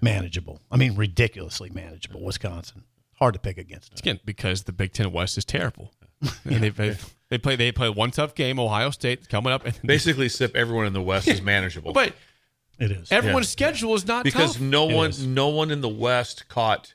manageable. 0.00 0.60
I 0.70 0.76
mean, 0.76 0.96
ridiculously 0.96 1.70
manageable. 1.70 2.24
Wisconsin, 2.24 2.84
hard 3.14 3.34
to 3.34 3.40
pick 3.40 3.58
against. 3.58 3.90
Them. 3.90 3.98
Again, 4.00 4.20
because 4.24 4.64
the 4.64 4.72
Big 4.72 4.92
Ten 4.92 5.12
West 5.12 5.38
is 5.38 5.44
terrible. 5.44 5.92
And 6.44 6.62
they 6.62 6.68
they 6.70 6.96
they 7.30 7.38
play 7.38 7.56
they 7.56 7.72
play 7.72 7.88
one 7.88 8.10
tough 8.10 8.34
game. 8.34 8.58
Ohio 8.58 8.90
State 8.90 9.28
coming 9.28 9.52
up, 9.52 9.64
and 9.64 9.78
Basically, 9.84 10.28
sip 10.28 10.54
everyone 10.56 10.86
in 10.86 10.92
the 10.92 11.02
West 11.02 11.26
is 11.28 11.40
manageable. 11.42 11.92
but 11.92 12.12
It 12.78 12.90
is. 12.90 13.10
everyone's 13.12 13.48
schedule 13.48 13.94
is 13.94 14.06
not 14.06 14.24
because 14.24 14.54
tough. 14.54 14.62
no 14.62 14.88
It 14.90 14.94
one 14.94 15.10
is. 15.10 15.26
no 15.26 15.48
one 15.48 15.70
in 15.70 15.80
the 15.80 15.88
West 15.88 16.48
caught 16.48 16.94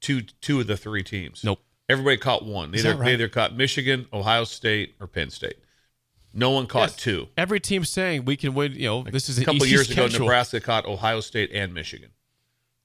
two 0.00 0.22
two 0.40 0.60
of 0.60 0.66
the 0.66 0.76
three 0.76 1.02
teams. 1.02 1.44
Nope. 1.44 1.60
Everybody 1.88 2.16
caught 2.18 2.44
one. 2.44 2.70
They 2.70 2.78
Is 2.78 2.84
either, 2.86 2.94
that 2.94 3.00
right? 3.00 3.06
they 3.06 3.12
either 3.14 3.28
caught 3.28 3.56
Michigan, 3.56 4.06
Ohio 4.12 4.44
State, 4.44 4.94
or 5.00 5.06
Penn 5.08 5.30
State. 5.30 5.56
No 6.32 6.50
one 6.50 6.66
caught 6.68 6.90
Yes. 6.90 6.96
two. 6.96 7.28
Every 7.36 7.58
team 7.58 7.84
saying 7.84 8.24
we 8.24 8.36
can 8.36 8.54
win. 8.54 8.72
You 8.74 8.86
know, 8.86 9.02
this 9.02 9.28
is 9.28 9.38
A 9.38 9.40
an 9.40 9.44
couple 9.46 9.64
easy 9.64 9.70
years 9.74 9.90
ago, 9.90 10.06
schedule. 10.06 10.26
Nebraska 10.26 10.60
caught 10.60 10.86
Ohio 10.86 11.20
State 11.20 11.50
and 11.52 11.74
Michigan. 11.74 12.10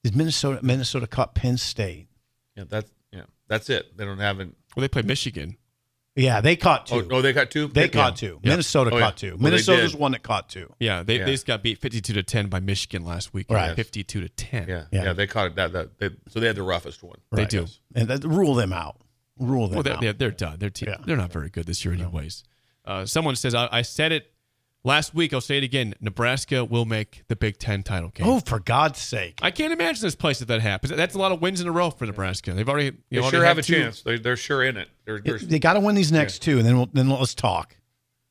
Did 0.02 0.16
Minnesota 0.16 0.58
Minnesota 0.62 1.06
caught 1.06 1.34
Penn 1.36 1.56
State? 1.56 2.08
Yeah, 2.56 2.64
that's 2.68 2.90
yeah, 3.12 3.22
that's 3.46 3.70
it. 3.70 3.96
They 3.96 4.04
don't 4.04 4.18
have 4.18 4.40
it. 4.40 4.48
Well, 4.76 4.82
they 4.82 4.88
play 4.88 5.02
Michigan. 5.02 5.56
Yeah, 6.14 6.40
they 6.40 6.56
caught 6.56 6.90
Oh, 6.92 7.02
two. 7.02 7.08
oh, 7.10 7.20
they 7.22 7.32
got 7.34 7.50
two. 7.50 7.66
they 7.68 7.82
Yeah. 7.82 7.86
caught 7.88 8.16
two. 8.16 8.40
Yeah. 8.42 8.50
Minnesota 8.50 8.90
Oh, 8.90 8.96
yeah. 8.98 9.04
caught 9.04 9.16
two. 9.18 9.30
Well, 9.32 9.38
Minnesota's 9.38 9.94
one 9.94 10.12
that 10.12 10.22
caught 10.22 10.48
two. 10.48 10.72
Yeah, 10.80 11.02
they, 11.02 11.18
Yeah. 11.18 11.24
they 11.26 11.32
just 11.32 11.46
got 11.46 11.62
beat 11.62 11.78
fifty-two 11.78 12.14
to 12.14 12.22
ten 12.22 12.48
by 12.48 12.58
Michigan 12.60 13.04
last 13.04 13.34
week. 13.34 13.50
Right. 13.50 13.74
fifty-two 13.76 14.20
to 14.22 14.28
ten. 14.30 14.66
Yeah, 14.68 14.84
Yeah. 14.90 15.04
yeah, 15.04 15.12
they 15.12 15.26
caught 15.26 15.48
it. 15.48 15.54
That 15.56 15.72
that 15.72 15.98
they, 15.98 16.10
so 16.28 16.40
they 16.40 16.46
had 16.46 16.56
the 16.56 16.62
roughest 16.62 17.02
one. 17.02 17.18
They 17.32 17.44
do. 17.44 17.66
and 17.94 18.08
that, 18.08 18.24
rule 18.24 18.54
them 18.54 18.72
out. 18.72 18.98
Rule 19.38 19.66
them 19.68 19.74
Well, 19.76 19.82
they're, 19.82 19.92
out. 19.94 20.00
they're, 20.00 20.12
they're 20.14 20.30
done. 20.30 20.56
They're 20.58 20.70
te- 20.70 20.86
Yeah. 20.86 20.96
they're 21.04 21.16
not 21.18 21.30
very 21.32 21.50
good 21.50 21.66
this 21.66 21.84
year, 21.84 21.92
anyways. 21.92 22.44
Uh, 22.86 23.04
someone 23.04 23.36
says 23.36 23.54
I, 23.54 23.68
I 23.70 23.82
said 23.82 24.12
it 24.12 24.32
last 24.86 25.14
week. 25.14 25.34
I'll 25.34 25.40
say 25.42 25.58
it 25.58 25.64
again. 25.64 25.94
Nebraska 26.00 26.64
will 26.64 26.86
make 26.86 27.24
the 27.28 27.36
Big 27.36 27.58
Ten 27.58 27.82
title 27.82 28.08
game. 28.10 28.26
Oh, 28.26 28.40
for 28.40 28.58
God's 28.60 28.98
sake! 29.00 29.38
I 29.42 29.50
can't 29.50 29.72
imagine 29.72 30.00
this 30.02 30.14
place 30.14 30.40
if 30.40 30.48
that 30.48 30.62
happens. 30.62 30.96
That's 30.96 31.14
a 31.14 31.18
lot 31.18 31.32
of 31.32 31.42
wins 31.42 31.60
in 31.60 31.68
a 31.68 31.72
row 31.72 31.90
for 31.90 32.06
Nebraska. 32.06 32.54
They've 32.54 32.68
already 32.68 32.86
you 32.86 32.92
They 33.10 33.16
know, 33.20 33.30
sure 33.30 33.38
already 33.40 33.48
have 33.48 33.58
a 33.58 33.62
two- 33.62 33.74
chance. 33.74 34.00
They, 34.02 34.16
they're 34.18 34.36
sure 34.36 34.62
in 34.62 34.78
it. 34.78 34.88
They're, 35.04 35.18
they're, 35.20 35.38
They 35.38 35.58
got 35.58 35.74
to 35.74 35.80
win 35.80 35.94
these 35.94 36.10
next 36.12 36.40
two, 36.40 36.58
and 36.58 36.66
then 36.66 36.76
we'll, 36.76 36.88
then 36.92 37.08
let's 37.10 37.34
talk. 37.34 37.76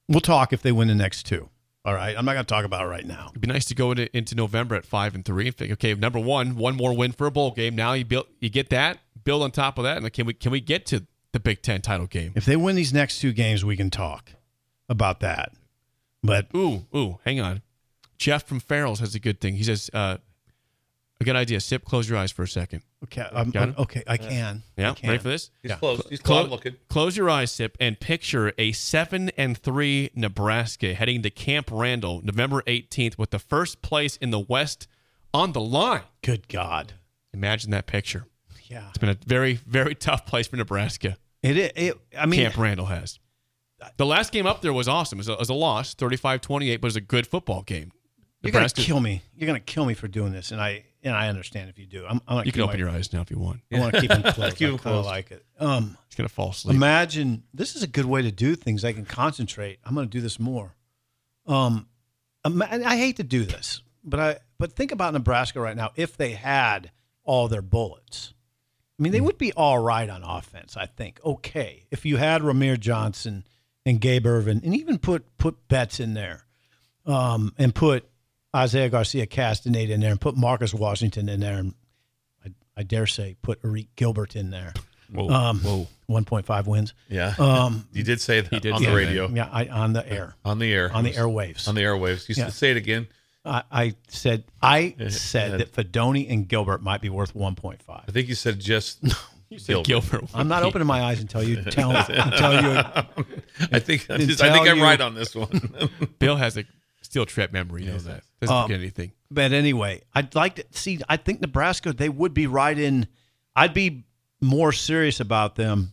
We'll 0.07 0.21
talk 0.21 0.53
if 0.53 0.61
they 0.61 0.71
win 0.71 0.87
the 0.87 0.95
next 0.95 1.23
two. 1.23 1.49
All 1.83 1.93
right, 1.93 2.17
I'm 2.17 2.25
not 2.25 2.33
going 2.33 2.45
to 2.45 2.49
talk 2.51 2.65
about 2.65 2.83
it 2.85 2.87
right 2.89 3.05
now. 3.05 3.27
It'd 3.29 3.41
be 3.41 3.47
nice 3.47 3.65
to 3.65 3.75
go 3.75 3.91
into, 3.91 4.17
into 4.17 4.33
November 4.33 4.73
at 4.73 4.85
five 4.87 5.13
and 5.13 5.23
three 5.23 5.45
and 5.47 5.55
think, 5.55 5.71
okay, 5.73 5.93
number 5.93 6.19
one, 6.19 6.55
one 6.55 6.75
more 6.75 6.95
win 6.95 7.11
for 7.11 7.27
a 7.27 7.31
bowl 7.31 7.51
game. 7.51 7.75
Now 7.75 7.93
you 7.93 8.03
build, 8.05 8.25
you 8.39 8.49
get 8.49 8.71
that, 8.71 8.97
build 9.23 9.43
on 9.43 9.51
top 9.51 9.77
of 9.77 9.83
that, 9.83 9.97
and 9.97 10.11
can 10.13 10.25
we 10.25 10.33
can 10.33 10.51
we 10.51 10.61
get 10.61 10.87
to 10.87 11.05
the 11.31 11.39
Big 11.39 11.61
Ten 11.61 11.81
title 11.81 12.07
game? 12.07 12.33
If 12.35 12.45
they 12.45 12.55
win 12.55 12.75
these 12.75 12.91
next 12.91 13.19
two 13.19 13.33
games, 13.33 13.63
we 13.63 13.77
can 13.77 13.91
talk 13.91 14.31
about 14.89 15.19
that. 15.19 15.53
But 16.25 16.47
Ooh, 16.55 16.85
ooh, 16.95 17.19
hang 17.25 17.39
on. 17.39 17.61
Jeff 18.17 18.45
from 18.47 18.59
Farrell's 18.59 18.99
has 18.99 19.13
a 19.15 19.19
good 19.19 19.39
thing. 19.41 19.55
He 19.55 19.63
says, 19.63 19.89
uh, 19.93 20.17
a 21.19 21.23
good 21.23 21.35
idea. 21.35 21.59
Sip, 21.61 21.85
close 21.85 22.09
your 22.09 22.17
eyes 22.17 22.31
for 22.31 22.43
a 22.43 22.47
second. 22.47 22.81
okay, 23.05 23.25
I'm, 23.33 23.51
Got 23.51 23.69
it? 23.69 23.77
okay, 23.77 24.03
I 24.07 24.17
can. 24.17 24.63
I 24.77 24.81
Yeah, 24.81 24.93
can. 24.93 25.09
ready 25.09 25.21
for 25.21 25.29
this? 25.29 25.49
he's 25.61 25.71
Yeah. 25.71 25.77
close. 25.77 26.01
He's 26.09 26.19
Clo- 26.19 26.39
close 26.41 26.49
looking. 26.51 26.75
Close 26.89 27.15
your 27.17 27.29
eyes, 27.29 27.51
Sip, 27.51 27.77
and 27.79 27.99
picture 27.99 28.51
a 28.57 28.71
seven 28.73 29.29
and 29.37 29.57
three 29.57 30.09
Nebraska 30.15 30.93
heading 30.93 31.21
to 31.23 31.29
Camp 31.29 31.69
Randall 31.71 32.21
November 32.23 32.63
18th 32.67 33.17
with 33.17 33.29
the 33.31 33.39
first 33.39 33.81
place 33.81 34.17
in 34.17 34.31
the 34.31 34.39
West 34.39 34.87
on 35.33 35.51
the 35.53 35.61
line. 35.61 36.01
Good 36.21 36.47
God. 36.47 36.93
Imagine 37.33 37.71
that 37.71 37.85
picture. 37.85 38.25
Yeah. 38.67 38.87
It's 38.89 38.97
been 38.97 39.09
a 39.09 39.17
very, 39.25 39.53
very 39.53 39.93
tough 39.95 40.25
place 40.25 40.47
for 40.47 40.55
Nebraska. 40.57 41.17
It, 41.43 41.57
it, 41.57 41.73
it 41.77 41.97
I 42.17 42.25
mean, 42.25 42.39
Camp 42.41 42.57
Randall 42.57 42.87
has. 42.87 43.19
The 43.97 44.05
last 44.05 44.31
game 44.31 44.45
up 44.47 44.61
there 44.61 44.73
was 44.73 44.87
awesome. 44.87 45.17
It 45.17 45.21
was 45.21 45.29
a, 45.29 45.33
it 45.33 45.39
was 45.39 45.49
a 45.49 45.53
loss, 45.53 45.93
35-28, 45.95 46.47
but 46.47 46.59
it 46.69 46.81
was 46.83 46.95
a 46.95 47.01
good 47.01 47.27
football 47.27 47.61
game. 47.61 47.91
you're 48.41 48.51
gonna 48.51 48.63
Nebraska- 48.63 48.81
kill 48.81 48.99
me. 48.99 49.21
You're 49.35 49.47
gonna 49.47 49.59
kill 49.59 49.85
me 49.85 49.93
for 49.93 50.07
doing 50.07 50.31
this, 50.31 50.51
and 50.51 50.59
I 50.61 50.85
and 51.03 51.13
I 51.15 51.27
understand 51.27 51.69
if 51.69 51.77
you 51.77 51.85
do. 51.85 52.03
I'm, 52.07 52.19
I'm 52.27 52.45
You 52.45 52.51
can 52.51 52.61
open 52.61 52.79
your 52.79 52.89
eyes 52.89 53.13
now 53.13 53.21
if 53.21 53.29
you 53.29 53.37
want. 53.37 53.59
I 53.71 53.79
want 53.79 53.93
to 53.93 54.01
keep 54.01 54.09
them 54.09 54.23
closed. 54.33 54.55
Keep 54.57 54.67
'em 54.69 54.73
I 54.75 54.77
kinda 54.77 54.81
closed. 54.81 55.05
like 55.05 55.31
it. 55.31 55.45
Um, 55.59 55.97
He's 56.07 56.15
gonna 56.15 56.29
fall 56.29 56.49
asleep. 56.51 56.75
imagine 56.75 57.43
this 57.53 57.75
is 57.75 57.83
a 57.83 57.87
good 57.87 58.05
way 58.05 58.21
to 58.23 58.31
do 58.31 58.55
things. 58.55 58.83
I 58.83 58.93
can 58.93 59.05
concentrate. 59.05 59.79
I'm 59.83 59.93
going 59.93 60.07
to 60.07 60.11
do 60.11 60.21
this 60.21 60.39
more. 60.39 60.75
Um, 61.45 61.87
ima- 62.45 62.67
and 62.71 62.83
I 62.83 62.97
hate 62.97 63.17
to 63.17 63.23
do 63.23 63.43
this, 63.45 63.81
but 64.03 64.19
I 64.19 64.37
but 64.57 64.71
think 64.73 64.91
about 64.91 65.13
Nebraska 65.13 65.59
right 65.59 65.75
now. 65.75 65.91
If 65.95 66.17
they 66.17 66.31
had 66.31 66.91
all 67.23 67.47
their 67.47 67.61
bullets, 67.61 68.33
I 68.99 69.03
mean, 69.03 69.11
they 69.11 69.21
would 69.21 69.37
be 69.37 69.51
all 69.53 69.77
right 69.79 70.09
on 70.09 70.23
offense. 70.23 70.75
I 70.77 70.85
think 70.87 71.19
okay 71.23 71.85
if 71.91 72.05
you 72.05 72.17
had 72.17 72.41
Rahmir 72.41 72.79
Johnson 72.79 73.43
and 73.85 74.01
Gabe 74.01 74.25
Ervin, 74.25 74.61
and 74.63 74.75
even 74.75 74.97
put 74.97 75.25
put 75.37 75.67
Betts 75.67 75.99
in 75.99 76.13
there, 76.13 76.45
um, 77.05 77.53
and 77.57 77.73
put 77.73 78.07
Isaiah 78.55 78.89
Garcia 78.89 79.25
Castaneda 79.27 79.93
in 79.93 79.99
there, 80.01 80.11
and 80.11 80.19
put 80.21 80.35
Marcus 80.35 80.73
Washington 80.73 81.29
in 81.29 81.39
there, 81.41 81.57
and 81.57 81.73
I, 82.45 82.49
I 82.77 82.83
dare 82.83 83.07
say 83.07 83.35
put 83.41 83.61
Arik 83.61 83.87
Gilbert 83.95 84.35
in 84.35 84.49
there. 84.49 84.73
Whoa, 85.13 85.29
Um, 85.29 85.59
whoa. 85.59 85.87
1.5 86.09 86.65
wins. 86.65 86.93
Yeah. 87.09 87.35
Um, 87.37 87.87
you 87.93 88.03
did 88.03 88.19
say 88.21 88.41
that 88.41 88.61
did 88.61 88.71
on 88.73 88.81
the 88.81 88.87
that. 88.89 88.95
radio, 88.95 89.27
yeah, 89.29 89.47
I, 89.51 89.67
on 89.67 89.93
the 89.93 90.07
air, 90.11 90.35
on 90.43 90.57
the 90.59 90.71
air, 90.73 90.91
on 90.91 91.03
the 91.03 91.11
airwaves. 91.13 91.67
on 91.67 91.75
the 91.75 91.81
airwaves. 91.81 92.27
You 92.27 92.33
Yeah. 92.37 92.45
said 92.45 92.53
say 92.53 92.71
it 92.71 92.77
again. 92.77 93.07
I, 93.43 93.63
I 93.71 93.95
said 94.07 94.45
I 94.63 94.95
said 95.09 95.59
that 95.59 95.71
Fidone 95.73 96.27
and 96.29 96.47
Gilbert 96.47 96.81
might 96.81 97.01
be 97.01 97.09
worth 97.09 97.35
1.5. 97.35 97.79
I 97.87 98.11
think 98.11 98.27
you 98.29 98.35
said 98.35 98.59
just. 98.59 98.99
You 99.55 99.59
said 99.59 99.85
Gilbert. 99.85 100.25
I'm 100.33 100.47
not 100.49 100.63
opening 100.63 100.85
my 100.87 101.01
eyes 101.01 101.21
until 101.21 101.41
you 101.41 101.63
tell 101.63 101.91
until 101.95 102.61
you. 102.61 102.77
I 103.71 103.79
think 103.79 104.05
I, 104.09 104.17
just, 104.17 104.43
I 104.43 104.51
think 104.51 104.67
I'm 104.67 104.77
you- 104.77 104.83
right 104.83 104.99
on 104.99 105.15
this 105.15 105.33
one. 105.33 105.71
Bill 106.19 106.35
has 106.35 106.57
a 106.57 106.65
steel 107.01 107.25
trap 107.25 107.53
memory. 107.53 107.83
You 107.85 107.91
know 107.91 107.97
that. 107.99 108.23
Doesn't 108.41 108.53
Um, 108.55 108.63
forget 108.67 108.81
anything. 108.81 109.13
But 109.31 109.53
anyway, 109.53 110.01
I'd 110.13 110.35
like 110.35 110.55
to 110.55 110.65
see. 110.71 110.99
I 111.07 111.15
think 111.17 111.39
Nebraska 111.39 111.93
they 111.93 112.09
would 112.09 112.33
be 112.33 112.47
right 112.47 112.77
in. 112.77 113.07
I'd 113.55 113.73
be 113.73 114.03
more 114.41 114.73
serious 114.73 115.21
about 115.21 115.55
them 115.55 115.91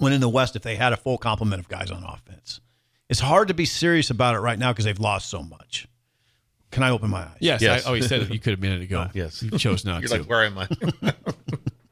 when 0.00 0.12
in 0.12 0.20
the 0.20 0.28
West 0.28 0.56
if 0.56 0.62
they 0.62 0.74
had 0.74 0.92
a 0.92 0.96
full 0.96 1.16
complement 1.18 1.60
of 1.60 1.68
guys 1.68 1.92
on 1.92 2.02
offense. 2.02 2.60
It's 3.08 3.20
hard 3.20 3.48
to 3.48 3.54
be 3.54 3.66
serious 3.66 4.10
about 4.10 4.34
it 4.34 4.40
right 4.40 4.58
now 4.58 4.72
because 4.72 4.84
they've 4.84 4.98
lost 4.98 5.30
so 5.30 5.42
much. 5.44 5.86
Can 6.72 6.82
I 6.82 6.90
open 6.90 7.08
my 7.10 7.20
eyes? 7.20 7.36
Yes. 7.38 7.62
Yes. 7.62 7.86
I, 7.86 7.90
oh, 7.90 7.94
you 7.94 8.02
said 8.02 8.22
it. 8.22 8.32
You 8.32 8.40
could 8.40 8.54
a 8.54 8.60
minute 8.60 8.82
ago. 8.82 9.06
Yes. 9.14 9.40
You 9.44 9.56
chose 9.56 9.84
not 9.84 10.02
to. 10.02 10.08
You're 10.08 10.08
to. 10.08 10.16
like, 10.22 10.28
where 10.28 10.44
am 10.44 10.58
I? 10.58 11.12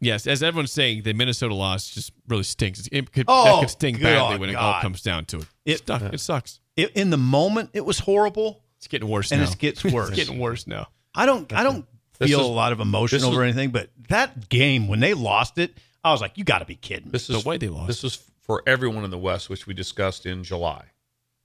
Yes. 0.03 0.27
As 0.27 0.43
everyone's 0.43 0.73
saying, 0.73 1.03
the 1.05 1.15
Minnesota 1.15 1.55
loss 1.55 1.89
just 1.91 2.13
really 2.29 2.43
stinks. 2.43 2.87
It 2.93 3.11
could, 3.13 3.25
Oh, 3.29 3.45
that 3.45 3.61
could 3.61 3.71
sting 3.71 3.95
good 3.95 4.03
badly 4.03 4.39
when 4.39 4.51
it 4.51 4.57
all 4.57 4.81
comes 4.83 5.01
down 5.03 5.25
to 5.27 5.39
it. 5.39 5.47
It- 5.65 5.73
It, 5.81 5.87
suck- 5.87 6.03
it 6.15 6.21
sucks. 6.21 6.61
It, 6.77 6.91
in 6.91 7.09
the 7.11 7.17
moment, 7.19 7.71
it 7.73 7.85
was 7.85 7.99
horrible, 8.01 8.63
It's 8.79 8.89
getting 8.89 9.09
worse 9.09 9.31
and 9.33 9.41
now. 9.43 9.51
it 9.51 9.59
gets 9.59 9.83
worse. 9.85 10.09
it's 10.09 10.17
getting 10.17 10.39
worse 10.39 10.67
now. 10.67 10.89
I 11.15 11.25
don't 11.27 11.51
I 11.53 11.63
don't 11.63 11.87
This 12.19 12.29
feel 12.31 12.41
is- 12.41 12.47
a 12.47 12.51
lot 12.51 12.73
of 12.73 12.81
emotion 12.81 13.23
over 13.25 13.39
was- 13.39 13.45
anything, 13.45 13.71
but 13.71 13.91
that 14.09 14.49
game 14.49 14.89
when 14.89 15.01
they 15.01 15.15
lost 15.15 15.57
it, 15.59 15.79
I 16.05 16.11
was 16.13 16.21
like, 16.21 16.37
you 16.37 16.45
got 16.45 16.59
to 16.59 16.65
be 16.65 16.75
kidding. 16.75 17.07
me. 17.07 17.11
This 17.13 17.29
The 17.29 17.41
way 17.41 17.57
they 17.59 17.69
lost. 17.69 17.87
This 17.87 18.03
is 18.05 18.17
for 18.41 18.63
everyone 18.67 19.05
in 19.05 19.11
the 19.11 19.19
West, 19.19 19.49
which 19.49 19.67
we 19.67 19.73
discussed 19.75 20.27
in 20.27 20.43
July. 20.43 20.87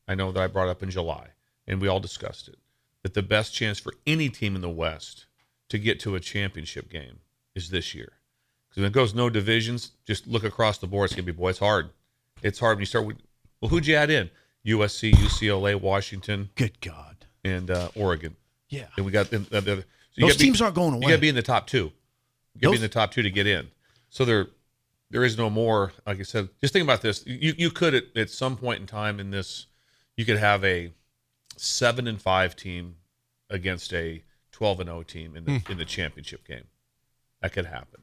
I 0.08 0.16
know 0.16 0.32
that 0.32 0.42
I 0.42 0.48
brought 0.48 0.68
up 0.70 0.82
in 0.82 0.90
July, 0.90 1.28
and 1.68 1.80
we 1.82 1.88
all 1.88 2.00
discussed 2.00 2.48
it. 2.48 2.56
That 3.04 3.14
the 3.14 3.22
best 3.22 3.54
chance 3.54 3.78
for 3.78 3.94
any 4.08 4.30
team 4.30 4.56
in 4.56 4.62
the 4.62 4.70
West 4.70 5.28
to 5.70 5.78
get 5.78 6.00
to 6.00 6.16
a 6.16 6.20
championship 6.20 6.90
game 6.90 7.20
is 7.54 7.70
this 7.70 7.94
year. 7.94 8.14
Because 8.78 8.84
when 8.84 8.92
it 8.92 8.94
goes 8.94 9.16
no 9.16 9.28
divisions, 9.28 9.94
just 10.06 10.28
look 10.28 10.44
across 10.44 10.78
the 10.78 10.86
board. 10.86 11.06
It's 11.06 11.16
gonna 11.16 11.26
be 11.26 11.32
boy, 11.32 11.50
it's 11.50 11.58
hard. 11.58 11.90
It's 12.44 12.60
hard 12.60 12.78
when 12.78 12.82
you 12.84 12.86
start 12.86 13.08
with. 13.08 13.18
Well, 13.60 13.70
who'd 13.70 13.88
you 13.88 13.96
add 13.96 14.12
in? 14.12 14.30
USC, 14.68 15.14
UCLA, 15.14 15.82
Washington, 15.82 16.52
Good 16.54 16.80
God. 16.80 17.26
and 17.44 17.72
uh, 17.72 17.90
Oregon. 17.96 18.36
Yeah. 18.70 18.86
And 18.96 19.04
we 19.04 19.12
got 19.12 19.32
the, 19.32 19.40
the, 19.40 19.62
the, 19.62 19.76
so 19.78 19.84
Those 20.18 20.30
gotta 20.30 20.38
be- 20.38 20.44
teams 20.46 20.62
aren't 20.62 20.76
going 20.76 20.94
away. 20.94 21.02
You 21.02 21.08
got 21.08 21.16
to 21.16 21.22
be 21.22 21.30
in 21.30 21.34
the 21.36 21.42
top 21.42 21.66
two. 21.66 21.92
You 22.54 22.62
got 22.62 22.68
to 22.68 22.72
be 22.74 22.76
in 22.76 22.82
the 22.84 22.88
top 22.90 23.10
two 23.12 23.24
to 23.24 23.32
get 23.32 23.48
in. 23.48 23.68
So 24.12 24.26
there, 24.26 24.46
there 25.10 25.24
is 25.24 25.40
no 25.40 25.50
more. 25.50 25.92
Like 26.06 26.20
I 26.20 26.24
said, 26.24 26.50
just 26.62 26.72
think 26.74 26.84
about 26.84 27.02
this. 27.02 27.26
You 27.26 27.56
you 27.58 27.72
could 27.72 27.96
at, 27.96 28.04
at 28.16 28.30
some 28.30 28.58
point 28.58 28.80
in 28.82 28.86
time 28.86 29.20
in 29.20 29.32
this, 29.32 29.66
you 30.18 30.24
could 30.24 30.38
have 30.38 30.64
a 30.64 30.94
seven 31.56 32.08
and 32.08 32.22
five 32.22 32.56
team 32.56 32.98
against 33.50 33.92
a 33.92 34.22
twelve 34.52 34.80
and 34.80 34.88
zero 34.88 35.02
team 35.02 35.36
in 35.36 35.46
the 35.46 35.64
in 35.72 35.80
the 35.80 35.86
championship 35.86 36.46
game. 36.48 36.66
That 37.42 37.54
could 37.54 37.66
happen. 37.66 38.02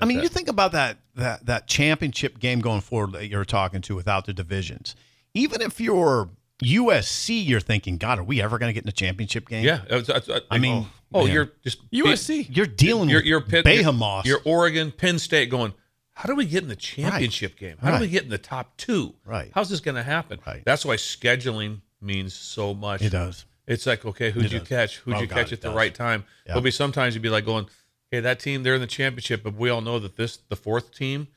I 0.00 0.04
mean, 0.04 0.18
Okay. 0.18 0.24
you 0.24 0.28
think 0.28 0.48
about 0.48 0.72
that 0.72 0.98
that 1.16 1.46
that 1.46 1.66
championship 1.66 2.38
game 2.38 2.60
going 2.60 2.80
forward 2.80 3.12
that 3.12 3.28
you're 3.28 3.44
talking 3.44 3.80
to 3.82 3.94
without 3.96 4.26
the 4.26 4.32
divisions. 4.32 4.94
Even 5.34 5.60
if 5.60 5.80
you're 5.80 6.30
USC, 6.62 7.44
you're 7.46 7.60
thinking, 7.60 7.96
God, 7.96 8.18
are 8.18 8.22
we 8.22 8.40
ever 8.42 8.58
going 8.58 8.68
to 8.68 8.72
get 8.74 8.82
in 8.84 8.86
the 8.86 8.92
championship 8.92 9.48
game? 9.48 9.64
Yeah, 9.64 9.82
it's- 9.86 10.08
it's- 10.08 10.28
it's- 10.28 10.42
I 10.50 10.58
mean, 10.58 10.86
oh, 11.12 11.20
oh, 11.20 11.24
man. 11.24 11.32
you're 11.34 11.52
just 11.64 11.78
USC. 11.90 12.46
You're 12.50 12.66
dealing 12.66 13.08
You're 13.08 13.20
with 13.20 13.26
you're 13.26 13.40
Pitt, 13.40 13.64
behemoths. 13.64 14.28
You're, 14.28 14.38
you're 14.44 14.54
Oregon, 14.54 14.92
Penn 14.92 15.18
State 15.18 15.48
going. 15.50 15.72
How 16.14 16.26
do 16.28 16.34
we 16.34 16.44
get 16.44 16.62
in 16.62 16.68
the 16.68 16.76
championship 16.76 17.56
game? 17.58 17.78
How 17.80 17.94
do 17.96 18.00
we 18.02 18.08
get 18.08 18.24
in 18.24 18.28
the 18.28 18.36
top 18.38 18.76
two? 18.76 19.14
Right. 19.24 19.50
How's 19.54 19.70
this 19.70 19.80
going 19.80 19.94
to 19.94 20.02
happen? 20.02 20.38
Right. 20.46 20.62
That's 20.66 20.84
why 20.84 20.96
scheduling 20.96 21.80
means 22.02 22.34
so 22.34 22.74
much. 22.74 23.00
It 23.00 23.10
does. 23.10 23.46
It's 23.66 23.86
like, 23.86 24.04
okay, 24.04 24.30
who'd 24.30 24.44
It 24.46 24.52
you 24.52 24.58
does. 24.58 24.68
catch? 24.68 24.96
Who'd 24.98 25.14
Oh, 25.14 25.20
you 25.20 25.26
God, 25.26 25.36
catch 25.36 25.52
at 25.52 25.62
the 25.62 25.68
does. 25.68 25.76
right 25.76 25.94
time? 25.94 26.24
Yeah. 26.44 26.48
There'll 26.48 26.60
be 26.62 26.70
sometimes 26.72 27.14
you'd 27.14 27.22
be 27.22 27.30
like 27.30 27.46
going, 27.46 27.68
okay, 28.12 28.20
that 28.20 28.40
team, 28.40 28.62
they're 28.62 28.74
in 28.74 28.80
the 28.80 28.86
championship, 28.86 29.42
but 29.42 29.54
we 29.54 29.70
all 29.70 29.80
know 29.80 29.98
that 29.98 30.16
this, 30.16 30.38
the 30.48 30.56
fourth 30.56 30.92
team, 30.94 31.28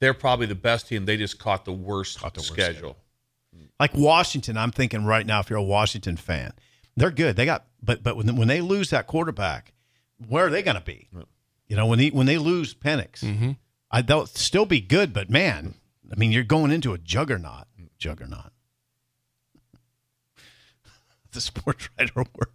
they're 0.00 0.14
probably 0.14 0.46
the 0.46 0.54
best 0.54 0.88
team. 0.88 1.04
They 1.06 1.16
just 1.16 1.38
caught 1.38 1.64
the 1.64 1.72
worst, 1.72 2.16
Mm-hmm. 2.18 2.24
Caught 2.24 2.34
the 2.34 2.40
worst 2.40 2.52
schedule. 2.52 2.96
like 3.78 3.94
Washington. 3.94 4.56
I'm 4.56 4.70
thinking 4.72 5.04
right 5.04 5.24
now, 5.26 5.40
if 5.40 5.50
you're 5.50 5.58
a 5.58 5.62
Washington 5.62 6.16
fan, 6.16 6.52
they're 6.96 7.10
good. 7.10 7.36
They 7.36 7.44
got, 7.44 7.64
but 7.82 8.02
but 8.02 8.16
when, 8.16 8.36
when 8.36 8.48
they 8.48 8.60
lose 8.60 8.90
that 8.90 9.06
quarterback, 9.06 9.72
where 10.28 10.46
are 10.46 10.50
they 10.50 10.62
going 10.62 10.76
to 10.76 10.82
be? 10.82 11.08
You 11.68 11.76
know, 11.76 11.86
when 11.86 11.98
he 11.98 12.10
when 12.10 12.26
they 12.26 12.38
lose 12.38 12.74
Penix, 12.74 13.20
Mm-hmm. 13.20 13.52
I 13.90 14.02
they'll 14.02 14.26
still 14.26 14.66
be 14.66 14.80
good, 14.80 15.12
but 15.12 15.28
man, 15.30 15.74
I 16.10 16.16
mean, 16.16 16.32
you're 16.32 16.42
going 16.44 16.70
into 16.72 16.92
a 16.94 16.98
juggernaut. 16.98 17.66
Juggernaut. 17.98 18.52
the 21.32 21.40
sports 21.40 21.88
writer 21.98 22.12
word. 22.16 22.48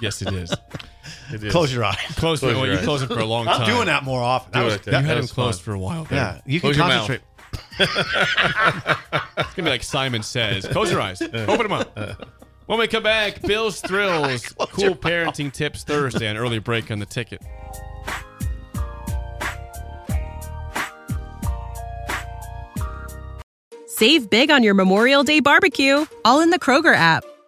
Yes, 0.00 0.22
it 0.22 0.32
is. 0.32 0.52
It 1.32 1.42
is. 1.44 1.52
Close 1.52 1.72
your 1.72 1.84
eyes. 1.84 1.96
Close, 2.16 2.40
Close 2.40 2.40
for, 2.40 2.50
your 2.52 2.66
you 2.66 2.78
eyes. 2.78 2.84
closed 2.84 3.04
it 3.04 3.08
for 3.08 3.18
a 3.18 3.24
long 3.24 3.46
time. 3.46 3.62
I'm 3.62 3.66
doing 3.66 3.86
that 3.86 4.04
more 4.04 4.22
often. 4.22 4.52
Do 4.52 4.58
That 4.60 4.64
was- 4.64 4.74
it. 4.76 4.86
You 4.86 4.92
That 4.92 5.04
had 5.04 5.18
him 5.18 5.26
closed 5.26 5.62
for 5.62 5.72
a 5.72 5.78
while. 5.78 6.04
There. 6.04 6.18
yeah, 6.18 6.40
you 6.46 6.60
can 6.60 6.68
Close 6.72 6.76
your 6.76 6.86
mouth. 6.88 7.08
concentrate. 7.08 7.22
It's 7.80 9.54
gonna 9.54 9.54
be 9.56 9.62
like 9.70 9.82
Simon 9.82 10.22
says. 10.22 10.66
Close 10.66 10.90
your 10.90 11.00
eyes. 11.00 11.20
Open 11.22 11.58
them 11.58 11.72
up. 11.72 11.98
When 12.66 12.78
we 12.78 12.86
come 12.86 13.02
back, 13.02 13.40
Bill's 13.42 13.80
Thrills, 13.80 14.42
cool 14.58 14.94
parenting 14.94 15.50
tips 15.52 15.84
Thursday, 15.84 16.26
an 16.26 16.36
early 16.36 16.58
break 16.58 16.90
on 16.90 16.98
the 16.98 17.06
ticket. 17.06 17.40
Save 23.86 24.30
big 24.30 24.50
on 24.50 24.62
your 24.62 24.74
Memorial 24.74 25.24
Day 25.24 25.40
barbecue, 25.40 26.06
all 26.24 26.40
in 26.40 26.50
the 26.50 26.58
Kroger 26.58 26.94
app. 26.94 27.24